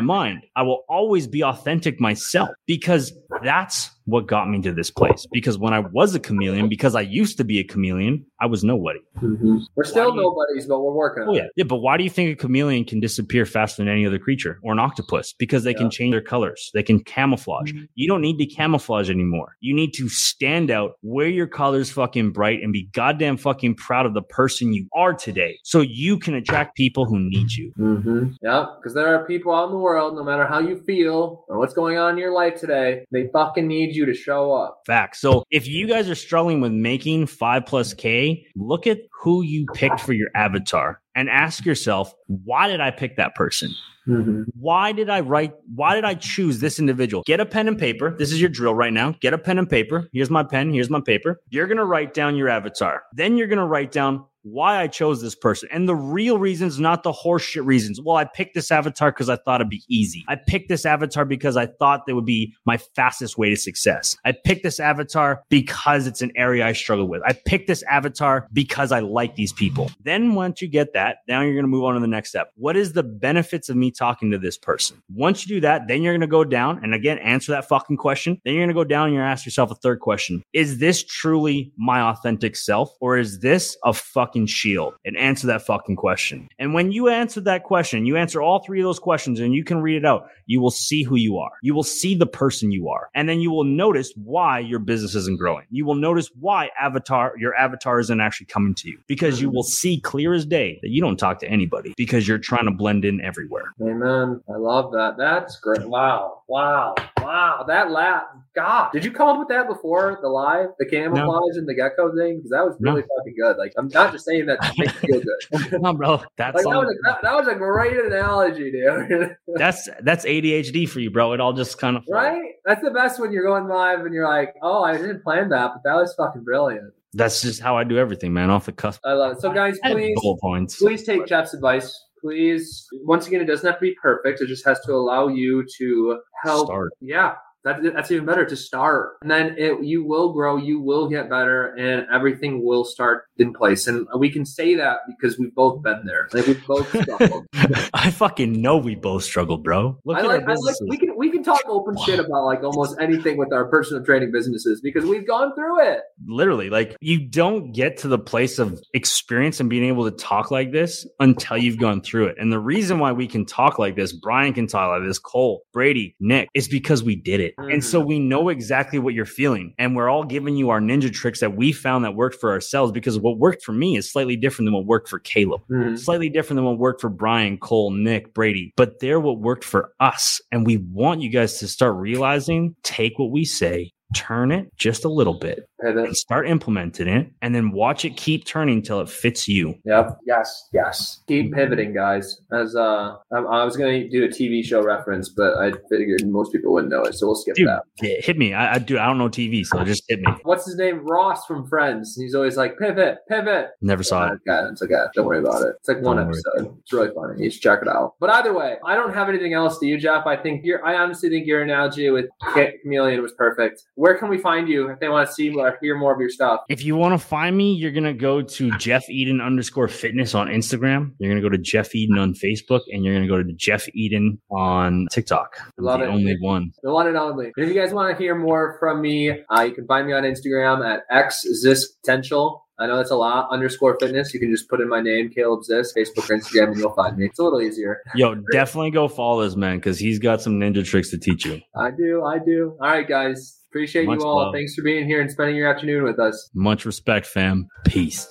mind. 0.00 0.44
I 0.56 0.62
will 0.62 0.84
always 0.88 1.28
be 1.28 1.44
authentic 1.44 2.00
myself 2.00 2.48
because 2.66 3.12
that's 3.44 3.90
what 4.06 4.26
got 4.26 4.48
me 4.50 4.60
to 4.62 4.72
this 4.72 4.90
place. 4.90 5.26
Because 5.32 5.58
when 5.58 5.72
I 5.72 5.80
was 5.80 6.14
a 6.14 6.20
chameleon, 6.20 6.68
because 6.68 6.94
I 6.94 7.00
used 7.00 7.36
to 7.38 7.44
be 7.44 7.58
a 7.58 7.64
chameleon, 7.64 8.24
I 8.40 8.46
was 8.46 8.62
nobody. 8.64 9.00
Mm-hmm. 9.22 9.58
We're 9.76 9.84
still 9.84 10.10
Why 10.10 10.16
you- 10.16 10.22
nobodies, 10.22 10.66
but 10.66 10.80
we're 10.80 10.92
working 10.92 11.24
Oh 11.26 11.34
yeah, 11.34 11.46
yeah. 11.56 11.64
But 11.64 11.76
why 11.76 11.96
do 11.96 12.04
you 12.04 12.10
think 12.10 12.30
a 12.32 12.36
chameleon 12.36 12.84
can 12.84 13.00
disappear 13.00 13.46
faster 13.46 13.82
than 13.82 13.90
any 13.92 14.06
other 14.06 14.18
creature 14.18 14.58
or 14.62 14.72
an 14.72 14.78
octopus? 14.78 15.34
Because 15.38 15.64
they 15.64 15.70
Yeah. 15.72 15.78
can 15.78 15.90
change 15.90 16.12
their 16.12 16.20
colors. 16.20 16.70
They 16.74 16.82
can 16.82 17.00
camouflage. 17.00 17.72
You 17.94 18.08
don't 18.08 18.20
need 18.20 18.38
to 18.38 18.46
camouflage 18.46 19.08
anymore. 19.10 19.56
You 19.60 19.74
need 19.74 19.92
to 19.94 20.08
stand 20.08 20.70
out, 20.70 20.92
wear 21.02 21.28
your 21.28 21.46
colors 21.46 21.90
fucking 21.90 22.32
bright, 22.32 22.62
and 22.62 22.72
be 22.72 22.88
goddamn 22.92 23.36
fucking 23.36 23.76
proud 23.76 24.06
of 24.06 24.14
the 24.14 24.22
person 24.22 24.72
you 24.72 24.86
are 24.94 25.14
today, 25.14 25.58
so 25.62 25.80
you 25.80 26.18
can 26.18 26.34
attract 26.34 26.76
people 26.76 27.06
who 27.06 27.18
need 27.18 27.52
you. 27.52 27.72
Mm-hmm. 27.78 28.32
Yeah, 28.42 28.66
because 28.76 28.94
there 28.94 29.14
are 29.14 29.24
people 29.26 29.54
out 29.54 29.66
in 29.66 29.72
the 29.72 29.78
world, 29.78 30.14
no 30.16 30.24
matter 30.24 30.46
how 30.46 30.58
you 30.58 30.76
feel 30.86 31.44
or 31.48 31.58
what's 31.58 31.74
going 31.74 31.96
on 31.96 32.12
in 32.14 32.18
your 32.18 32.32
life 32.32 32.56
today, 32.60 33.04
they 33.12 33.28
fucking 33.32 33.66
need 33.66 33.93
you 33.94 34.06
to 34.06 34.14
show 34.14 34.52
up. 34.52 34.82
Facts. 34.86 35.20
So 35.20 35.44
if 35.50 35.66
you 35.66 35.86
guys 35.86 36.08
are 36.08 36.14
struggling 36.14 36.60
with 36.60 36.72
making 36.72 37.26
five 37.26 37.66
plus 37.66 37.94
K, 37.94 38.46
look 38.56 38.86
at 38.86 38.98
who 39.22 39.42
you 39.42 39.66
picked 39.74 40.00
for 40.00 40.12
your 40.12 40.28
avatar 40.34 41.00
and 41.14 41.28
ask 41.30 41.64
yourself, 41.64 42.12
why 42.26 42.68
did 42.68 42.80
I 42.80 42.90
pick 42.90 43.16
that 43.16 43.34
person? 43.34 43.74
Mm-hmm. 44.06 44.42
Why 44.58 44.92
did 44.92 45.08
I 45.08 45.20
write? 45.20 45.54
Why 45.74 45.94
did 45.94 46.04
I 46.04 46.14
choose 46.14 46.58
this 46.58 46.78
individual? 46.78 47.22
Get 47.26 47.40
a 47.40 47.46
pen 47.46 47.68
and 47.68 47.78
paper. 47.78 48.14
This 48.18 48.32
is 48.32 48.40
your 48.40 48.50
drill 48.50 48.74
right 48.74 48.92
now. 48.92 49.14
Get 49.20 49.32
a 49.32 49.38
pen 49.38 49.58
and 49.58 49.68
paper. 49.68 50.10
Here's 50.12 50.28
my 50.28 50.42
pen. 50.42 50.74
Here's 50.74 50.90
my 50.90 51.00
paper. 51.00 51.40
You're 51.48 51.66
going 51.66 51.78
to 51.78 51.86
write 51.86 52.12
down 52.12 52.36
your 52.36 52.50
avatar. 52.50 53.04
Then 53.14 53.38
you're 53.38 53.46
going 53.46 53.58
to 53.58 53.64
write 53.64 53.92
down 53.92 54.26
why 54.44 54.80
I 54.80 54.86
chose 54.86 55.20
this 55.20 55.34
person 55.34 55.68
and 55.72 55.88
the 55.88 55.94
real 55.94 56.38
reasons, 56.38 56.78
not 56.78 57.02
the 57.02 57.12
horseshit 57.12 57.66
reasons. 57.66 58.00
Well, 58.00 58.16
I 58.16 58.24
picked 58.24 58.54
this 58.54 58.70
avatar 58.70 59.10
because 59.10 59.28
I 59.28 59.36
thought 59.36 59.60
it'd 59.60 59.68
be 59.68 59.82
easy. 59.88 60.24
I 60.28 60.36
picked 60.36 60.68
this 60.68 60.86
avatar 60.86 61.24
because 61.24 61.56
I 61.56 61.66
thought 61.66 62.06
that 62.06 62.14
would 62.14 62.24
be 62.24 62.54
my 62.64 62.76
fastest 62.76 63.36
way 63.36 63.50
to 63.50 63.56
success. 63.56 64.16
I 64.24 64.32
picked 64.32 64.62
this 64.62 64.78
avatar 64.78 65.42
because 65.48 66.06
it's 66.06 66.22
an 66.22 66.32
area 66.36 66.66
I 66.66 66.72
struggle 66.72 67.08
with. 67.08 67.22
I 67.26 67.32
picked 67.32 67.66
this 67.66 67.82
avatar 67.84 68.48
because 68.52 68.92
I 68.92 69.00
like 69.00 69.34
these 69.34 69.52
people. 69.52 69.90
Then 70.02 70.34
once 70.34 70.62
you 70.62 70.68
get 70.68 70.92
that, 70.94 71.18
now 71.28 71.40
you're 71.40 71.54
going 71.54 71.64
to 71.64 71.68
move 71.68 71.84
on 71.84 71.94
to 71.94 72.00
the 72.00 72.06
next 72.06 72.28
step. 72.30 72.52
What 72.54 72.76
is 72.76 72.92
the 72.92 73.02
benefits 73.02 73.68
of 73.68 73.76
me 73.76 73.90
talking 73.90 74.30
to 74.30 74.38
this 74.38 74.56
person? 74.56 75.02
Once 75.12 75.46
you 75.46 75.56
do 75.56 75.60
that, 75.62 75.88
then 75.88 76.02
you're 76.02 76.12
going 76.12 76.20
to 76.20 76.26
go 76.26 76.44
down 76.44 76.80
and 76.82 76.94
again, 76.94 77.18
answer 77.18 77.52
that 77.52 77.68
fucking 77.68 77.96
question. 77.96 78.40
Then 78.44 78.54
you're 78.54 78.62
going 78.62 78.68
to 78.68 78.74
go 78.74 78.84
down 78.84 79.06
and 79.06 79.14
you're 79.14 79.24
ask 79.24 79.44
yourself 79.44 79.70
a 79.70 79.74
third 79.74 80.00
question. 80.00 80.42
Is 80.52 80.78
this 80.78 81.02
truly 81.02 81.72
my 81.76 82.00
authentic 82.00 82.56
self 82.56 82.94
or 83.00 83.18
is 83.18 83.40
this 83.40 83.76
a 83.84 83.92
fucking 83.92 84.33
shield? 84.46 84.94
And 85.04 85.16
answer 85.16 85.46
that 85.48 85.62
fucking 85.62 85.96
question. 85.96 86.48
And 86.58 86.74
when 86.74 86.92
you 86.92 87.08
answer 87.08 87.40
that 87.42 87.64
question, 87.64 88.06
you 88.06 88.16
answer 88.16 88.42
all 88.42 88.58
three 88.60 88.80
of 88.80 88.84
those 88.84 88.98
questions 88.98 89.40
and 89.40 89.54
you 89.54 89.64
can 89.64 89.80
read 89.80 89.96
it 89.96 90.04
out, 90.04 90.28
you 90.46 90.60
will 90.60 90.70
see 90.70 91.02
who 91.02 91.16
you 91.16 91.38
are. 91.38 91.52
You 91.62 91.74
will 91.74 91.82
see 91.82 92.14
the 92.14 92.26
person 92.26 92.72
you 92.72 92.88
are. 92.88 93.08
And 93.14 93.28
then 93.28 93.40
you 93.40 93.50
will 93.50 93.64
notice 93.64 94.12
why 94.16 94.58
your 94.58 94.78
business 94.78 95.14
isn't 95.14 95.38
growing. 95.38 95.66
You 95.70 95.86
will 95.86 95.94
notice 95.94 96.30
why 96.38 96.70
avatar, 96.80 97.34
your 97.38 97.54
avatar 97.54 98.00
isn't 98.00 98.20
actually 98.20 98.46
coming 98.46 98.74
to 98.76 98.88
you 98.88 98.98
because 99.06 99.40
you 99.40 99.50
will 99.50 99.62
see 99.62 100.00
clear 100.00 100.34
as 100.34 100.44
day 100.44 100.78
that 100.82 100.90
you 100.90 101.00
don't 101.00 101.16
talk 101.16 101.38
to 101.40 101.48
anybody 101.48 101.94
because 101.96 102.26
you're 102.28 102.38
trying 102.38 102.66
to 102.66 102.72
blend 102.72 103.04
in 103.04 103.20
everywhere. 103.20 103.72
Amen. 103.80 104.40
I 104.52 104.56
love 104.56 104.92
that. 104.92 105.16
That's 105.16 105.58
great. 105.60 105.88
Wow. 105.88 106.42
Wow. 106.48 106.94
Wow. 107.20 107.64
That 107.66 107.90
laugh. 107.90 108.24
God. 108.54 108.90
Did 108.92 109.04
you 109.04 109.10
come 109.10 109.28
up 109.28 109.38
with 109.38 109.48
that 109.48 109.66
before 109.68 110.18
the 110.22 110.28
live, 110.28 110.68
the 110.78 110.86
camouflage 110.86 111.56
and 111.56 111.68
the 111.68 111.74
gecko 111.74 112.14
thing? 112.16 112.36
Because 112.38 112.50
that 112.50 112.64
was 112.64 112.76
No. 112.80 112.92
really 112.92 113.02
fucking 113.02 113.34
good. 113.40 113.56
Like, 113.56 113.72
I'm 113.76 113.88
not 113.88 114.12
just 114.12 114.24
saying 114.24 114.46
that 114.46 114.62
to 114.62 114.72
make 114.78 115.02
you 115.02 115.20
feel 115.20 115.22
good. 115.70 115.82
no, 115.82 115.92
bro, 115.92 116.22
that's 116.36 116.56
Like, 116.56 116.64
that 116.64 116.78
was, 116.78 116.88
a, 116.88 117.02
that, 117.10 117.22
that 117.22 117.34
was 117.34 117.48
a 117.48 117.54
great 117.54 117.96
analogy, 117.96 118.70
dude. 118.70 119.36
that's 119.56 119.88
that's 120.02 120.24
ADHD 120.24 120.88
for 120.88 121.00
you, 121.00 121.10
bro. 121.10 121.32
It 121.32 121.40
all 121.40 121.52
just 121.52 121.78
kind 121.78 121.96
of 121.96 122.04
right? 122.08 122.52
That's 122.64 122.82
the 122.82 122.90
best 122.90 123.20
when 123.20 123.32
you're 123.32 123.44
going 123.44 123.68
live 123.68 124.00
and 124.00 124.14
you're 124.14 124.28
like, 124.28 124.54
oh, 124.62 124.84
I 124.84 124.96
didn't 124.96 125.22
plan 125.22 125.48
that, 125.50 125.72
but 125.74 125.82
that 125.84 125.94
was 125.94 126.14
fucking 126.14 126.44
brilliant. 126.44 126.92
That's 127.12 127.42
just 127.42 127.60
how 127.60 127.76
I 127.76 127.84
do 127.84 127.96
everything, 127.96 128.32
man. 128.32 128.50
Off 128.50 128.66
the 128.66 128.72
cusp. 128.72 129.00
I 129.04 129.12
love 129.12 129.32
it. 129.36 129.40
So, 129.40 129.52
guys, 129.52 129.78
please, 129.84 130.16
points. 130.40 130.76
please 130.76 131.04
take 131.04 131.26
Jeff's 131.26 131.54
advice. 131.54 131.96
Please, 132.20 132.88
once 133.04 133.26
again, 133.28 133.40
it 133.40 133.44
doesn't 133.44 133.66
have 133.66 133.76
to 133.76 133.82
be 133.82 133.94
perfect. 134.00 134.40
It 134.40 134.46
just 134.48 134.64
has 134.64 134.80
to 134.80 134.92
allow 134.92 135.28
you 135.28 135.64
to 135.78 136.18
help. 136.42 136.66
Start. 136.66 136.92
Yeah, 137.00 137.34
that, 137.64 137.82
that's 137.82 138.10
even 138.10 138.26
better 138.26 138.44
to 138.44 138.56
start. 138.56 139.16
And 139.22 139.30
then 139.30 139.54
it, 139.58 139.82
you 139.82 140.04
will 140.04 140.32
grow, 140.32 140.56
you 140.56 140.80
will 140.80 141.08
get 141.08 141.28
better, 141.30 141.74
and 141.74 142.06
everything 142.12 142.64
will 142.64 142.84
start 142.84 143.24
in 143.38 143.52
place. 143.52 143.86
And 143.86 144.06
we 144.18 144.30
can 144.30 144.44
say 144.44 144.74
that 144.76 144.98
because 145.08 145.38
we've 145.38 145.54
both 145.54 145.82
been 145.82 146.02
there. 146.04 146.28
Like 146.32 146.46
we've 146.46 146.66
both 146.66 146.88
struggled. 147.02 147.46
I 147.92 148.10
fucking 148.10 148.60
know 148.60 148.76
we 148.76 148.94
both 148.94 149.24
struggled, 149.24 149.64
bro. 149.64 149.98
Look 150.04 150.16
I 150.16 150.20
at 150.20 150.26
like, 150.26 150.48
I 150.48 150.54
like 150.54 150.76
we 150.88 150.98
can 150.98 151.16
we 151.16 151.30
can 151.30 151.42
talk 151.42 151.62
open 151.66 151.96
shit 152.04 152.18
about 152.18 152.44
like 152.44 152.62
almost 152.62 152.96
anything 153.00 153.36
with 153.36 153.52
our 153.52 153.66
personal 153.66 154.04
training 154.04 154.30
businesses 154.32 154.80
because 154.80 155.04
we've 155.04 155.26
gone 155.26 155.54
through 155.54 155.80
it. 155.86 156.00
literally 156.26 156.70
like 156.70 156.96
you 157.00 157.26
don't 157.26 157.72
get 157.72 157.98
to 157.98 158.08
the 158.08 158.18
place 158.18 158.58
of 158.58 158.80
experience 158.92 159.60
and 159.60 159.70
being 159.70 159.84
able 159.84 160.10
to 160.10 160.16
talk 160.16 160.50
like 160.50 160.72
this 160.72 161.06
until 161.20 161.56
you've 161.56 161.78
gone 161.78 162.00
through 162.00 162.26
it 162.26 162.36
and 162.38 162.52
the 162.52 162.58
reason 162.58 162.98
why 162.98 163.12
we 163.12 163.26
can 163.26 163.44
talk 163.44 163.78
like 163.78 163.96
this 163.96 164.12
brian 164.12 164.52
can 164.52 164.66
talk 164.66 164.90
like 164.90 165.06
this 165.06 165.18
cole 165.18 165.62
brady 165.72 166.14
nick 166.20 166.48
is 166.54 166.68
because 166.68 167.02
we 167.02 167.16
did 167.16 167.40
it 167.40 167.53
and 167.58 167.84
so 167.84 168.02
mm. 168.02 168.06
we 168.06 168.18
know 168.18 168.48
exactly 168.48 168.98
what 168.98 169.14
you're 169.14 169.24
feeling 169.24 169.74
and 169.78 169.96
we're 169.96 170.08
all 170.08 170.24
giving 170.24 170.56
you 170.56 170.70
our 170.70 170.80
ninja 170.80 171.12
tricks 171.12 171.40
that 171.40 171.56
we 171.56 171.72
found 171.72 172.04
that 172.04 172.14
worked 172.14 172.40
for 172.40 172.50
ourselves 172.50 172.92
because 172.92 173.18
what 173.18 173.38
worked 173.38 173.62
for 173.62 173.72
me 173.72 173.96
is 173.96 174.10
slightly 174.10 174.36
different 174.36 174.66
than 174.66 174.74
what 174.74 174.86
worked 174.86 175.08
for 175.08 175.18
caleb 175.20 175.60
mm. 175.70 175.98
slightly 175.98 176.28
different 176.28 176.58
than 176.58 176.64
what 176.64 176.78
worked 176.78 177.00
for 177.00 177.10
Brian, 177.24 177.56
Cole, 177.58 177.90
Nick, 177.90 178.34
Brady, 178.34 178.72
but 178.76 179.00
they're 179.00 179.20
what 179.20 179.38
worked 179.38 179.64
for 179.64 179.92
us. 180.00 180.40
And 180.52 180.66
we 180.66 180.76
want 180.76 181.22
you 181.22 181.30
guys 181.30 181.58
to 181.58 181.68
start 181.68 181.94
realizing 181.96 182.74
take 182.82 183.18
what 183.18 183.30
we 183.30 183.44
say, 183.44 183.92
turn 184.14 184.52
it 184.52 184.68
just 184.76 185.04
a 185.04 185.08
little 185.08 185.34
bit, 185.38 185.68
Pivot. 185.80 186.04
and 186.06 186.16
start 186.16 186.48
implementing 186.48 187.08
it, 187.08 187.30
and 187.42 187.54
then 187.54 187.70
watch 187.72 188.04
it 188.04 188.16
keep 188.16 188.44
turning 188.44 188.82
till 188.82 189.00
it 189.00 189.08
fits 189.08 189.48
you. 189.48 189.74
Yep. 189.84 190.18
Yes. 190.26 190.68
Yes. 190.72 191.20
Keep 191.28 191.52
pivoting, 191.54 191.94
guys. 191.94 192.40
As 192.52 192.76
uh, 192.76 193.16
I, 193.32 193.36
I 193.38 193.64
was 193.64 193.76
gonna 193.76 194.08
do 194.08 194.24
a 194.24 194.28
TV 194.28 194.64
show 194.64 194.82
reference, 194.82 195.28
but 195.28 195.54
I 195.58 195.72
figured 195.90 196.26
most 196.26 196.52
people 196.52 196.72
wouldn't 196.72 196.92
know 196.92 197.02
it, 197.02 197.14
so 197.14 197.26
we'll 197.26 197.34
skip 197.34 197.54
Dude, 197.56 197.68
that. 197.68 197.82
yeah, 198.02 198.16
hit 198.20 198.36
me. 198.38 198.54
I, 198.54 198.74
I 198.74 198.78
do. 198.78 198.98
I 198.98 199.06
don't 199.06 199.18
know 199.18 199.28
TV, 199.28 199.64
so 199.64 199.82
just 199.84 200.04
hit 200.08 200.20
me. 200.20 200.32
What's 200.44 200.66
his 200.66 200.76
name? 200.76 201.04
Ross 201.04 201.44
from 201.46 201.66
Friends. 201.68 202.16
He's 202.18 202.34
always 202.34 202.56
like 202.56 202.78
pivot, 202.78 203.18
pivot. 203.28 203.68
Never 203.80 204.02
saw 204.02 204.26
it. 204.28 204.38
Okay, 204.48 204.68
it's 204.70 204.82
okay. 204.82 204.94
Don't 205.14 205.26
worry 205.26 205.38
about 205.38 205.62
it. 205.62 205.74
It's 205.80 205.88
like 205.88 206.00
one 206.02 206.16
Don't 206.16 206.26
worry. 206.28 206.40
episode. 206.56 206.76
It's 206.82 206.92
really 206.92 207.10
funny. 207.14 207.42
You 207.42 207.50
should 207.50 207.62
check 207.62 207.80
it 207.82 207.88
out. 207.88 208.14
But 208.20 208.30
either 208.30 208.52
way, 208.52 208.76
I 208.84 208.94
don't 208.94 209.12
have 209.14 209.28
anything 209.28 209.54
else 209.54 209.78
to 209.80 209.86
you, 209.86 209.98
Jeff. 209.98 210.26
I 210.26 210.36
think 210.36 210.64
your, 210.64 210.84
I 210.84 210.94
honestly 210.96 211.28
think 211.28 211.46
your 211.46 211.62
analogy 211.62 212.10
with 212.10 212.26
Chameleon 212.52 213.22
was 213.22 213.32
perfect. 213.32 213.82
Where 214.04 214.18
can 214.18 214.28
we 214.28 214.36
find 214.36 214.68
you 214.68 214.90
if 214.90 215.00
they 215.00 215.08
want 215.08 215.26
to 215.26 215.32
see 215.32 215.48
or 215.54 215.78
hear 215.80 215.96
more 215.96 216.12
of 216.12 216.20
your 216.20 216.28
stuff? 216.28 216.60
If 216.68 216.84
you 216.84 216.94
want 216.94 217.18
to 217.18 217.26
find 217.26 217.56
me, 217.56 217.72
you're 217.72 217.90
gonna 217.90 218.12
go 218.12 218.42
to 218.42 218.70
Jeff 218.76 219.08
Eden 219.08 219.40
underscore 219.40 219.88
fitness 219.88 220.34
on 220.34 220.48
Instagram. 220.48 221.12
You're 221.18 221.30
gonna 221.30 221.40
go 221.40 221.48
to 221.48 221.56
Jeff 221.56 221.94
Eden 221.94 222.18
on 222.18 222.34
Facebook, 222.34 222.82
and 222.92 223.02
you're 223.02 223.14
gonna 223.14 223.26
go 223.26 223.42
to 223.42 223.52
Jeff 223.54 223.88
Eden 223.94 224.38
on 224.50 225.06
TikTok. 225.10 225.56
I'm 225.58 225.84
Love 225.86 226.00
the 226.00 226.04
it. 226.04 226.10
only 226.10 226.36
one. 226.38 226.72
The 226.82 226.92
one 226.92 227.06
and 227.06 227.16
only. 227.16 227.46
And 227.56 227.64
if 227.64 227.68
you 227.68 227.74
guys 227.74 227.94
want 227.94 228.14
to 228.14 228.22
hear 228.22 228.34
more 228.34 228.76
from 228.78 229.00
me, 229.00 229.30
uh, 229.48 229.62
you 229.62 229.72
can 229.72 229.86
find 229.86 230.06
me 230.06 230.12
on 230.12 230.24
Instagram 230.24 230.84
at 230.86 231.08
xzispotential. 231.10 232.60
I 232.78 232.86
know 232.88 232.98
that's 232.98 233.10
a 233.10 233.16
lot. 233.16 233.48
Underscore 233.50 233.96
fitness. 233.98 234.34
You 234.34 234.40
can 234.40 234.50
just 234.50 234.68
put 234.68 234.82
in 234.82 234.88
my 234.90 235.00
name, 235.00 235.30
Caleb 235.30 235.60
Zisk, 235.60 235.96
Facebook 235.96 236.28
or 236.28 236.36
Instagram, 236.36 236.72
and 236.72 236.76
you'll 236.76 236.94
find 236.94 237.16
me. 237.16 237.24
It's 237.24 237.38
a 237.38 237.42
little 237.42 237.62
easier. 237.62 238.02
Yo, 238.14 238.34
definitely 238.52 238.90
go 238.90 239.08
follow 239.08 239.42
this 239.44 239.56
man 239.56 239.78
because 239.78 239.98
he's 239.98 240.18
got 240.18 240.42
some 240.42 240.60
ninja 240.60 240.84
tricks 240.84 241.08
to 241.10 241.18
teach 241.18 241.46
you. 241.46 241.62
I 241.74 241.90
do. 241.90 242.22
I 242.22 242.38
do. 242.38 242.76
All 242.82 242.88
right, 242.88 243.08
guys. 243.08 243.60
Appreciate 243.74 244.06
Much 244.06 244.20
you 244.20 244.24
all. 244.24 244.36
love. 244.36 244.54
Thanks 244.54 244.72
for 244.76 244.82
being 244.82 245.04
here 245.04 245.20
and 245.20 245.28
spending 245.28 245.56
your 245.56 245.66
afternoon 245.68 246.04
with 246.04 246.20
us. 246.20 246.48
Much 246.54 246.86
respect, 246.86 247.26
fam. 247.26 247.68
Peace. 247.84 248.30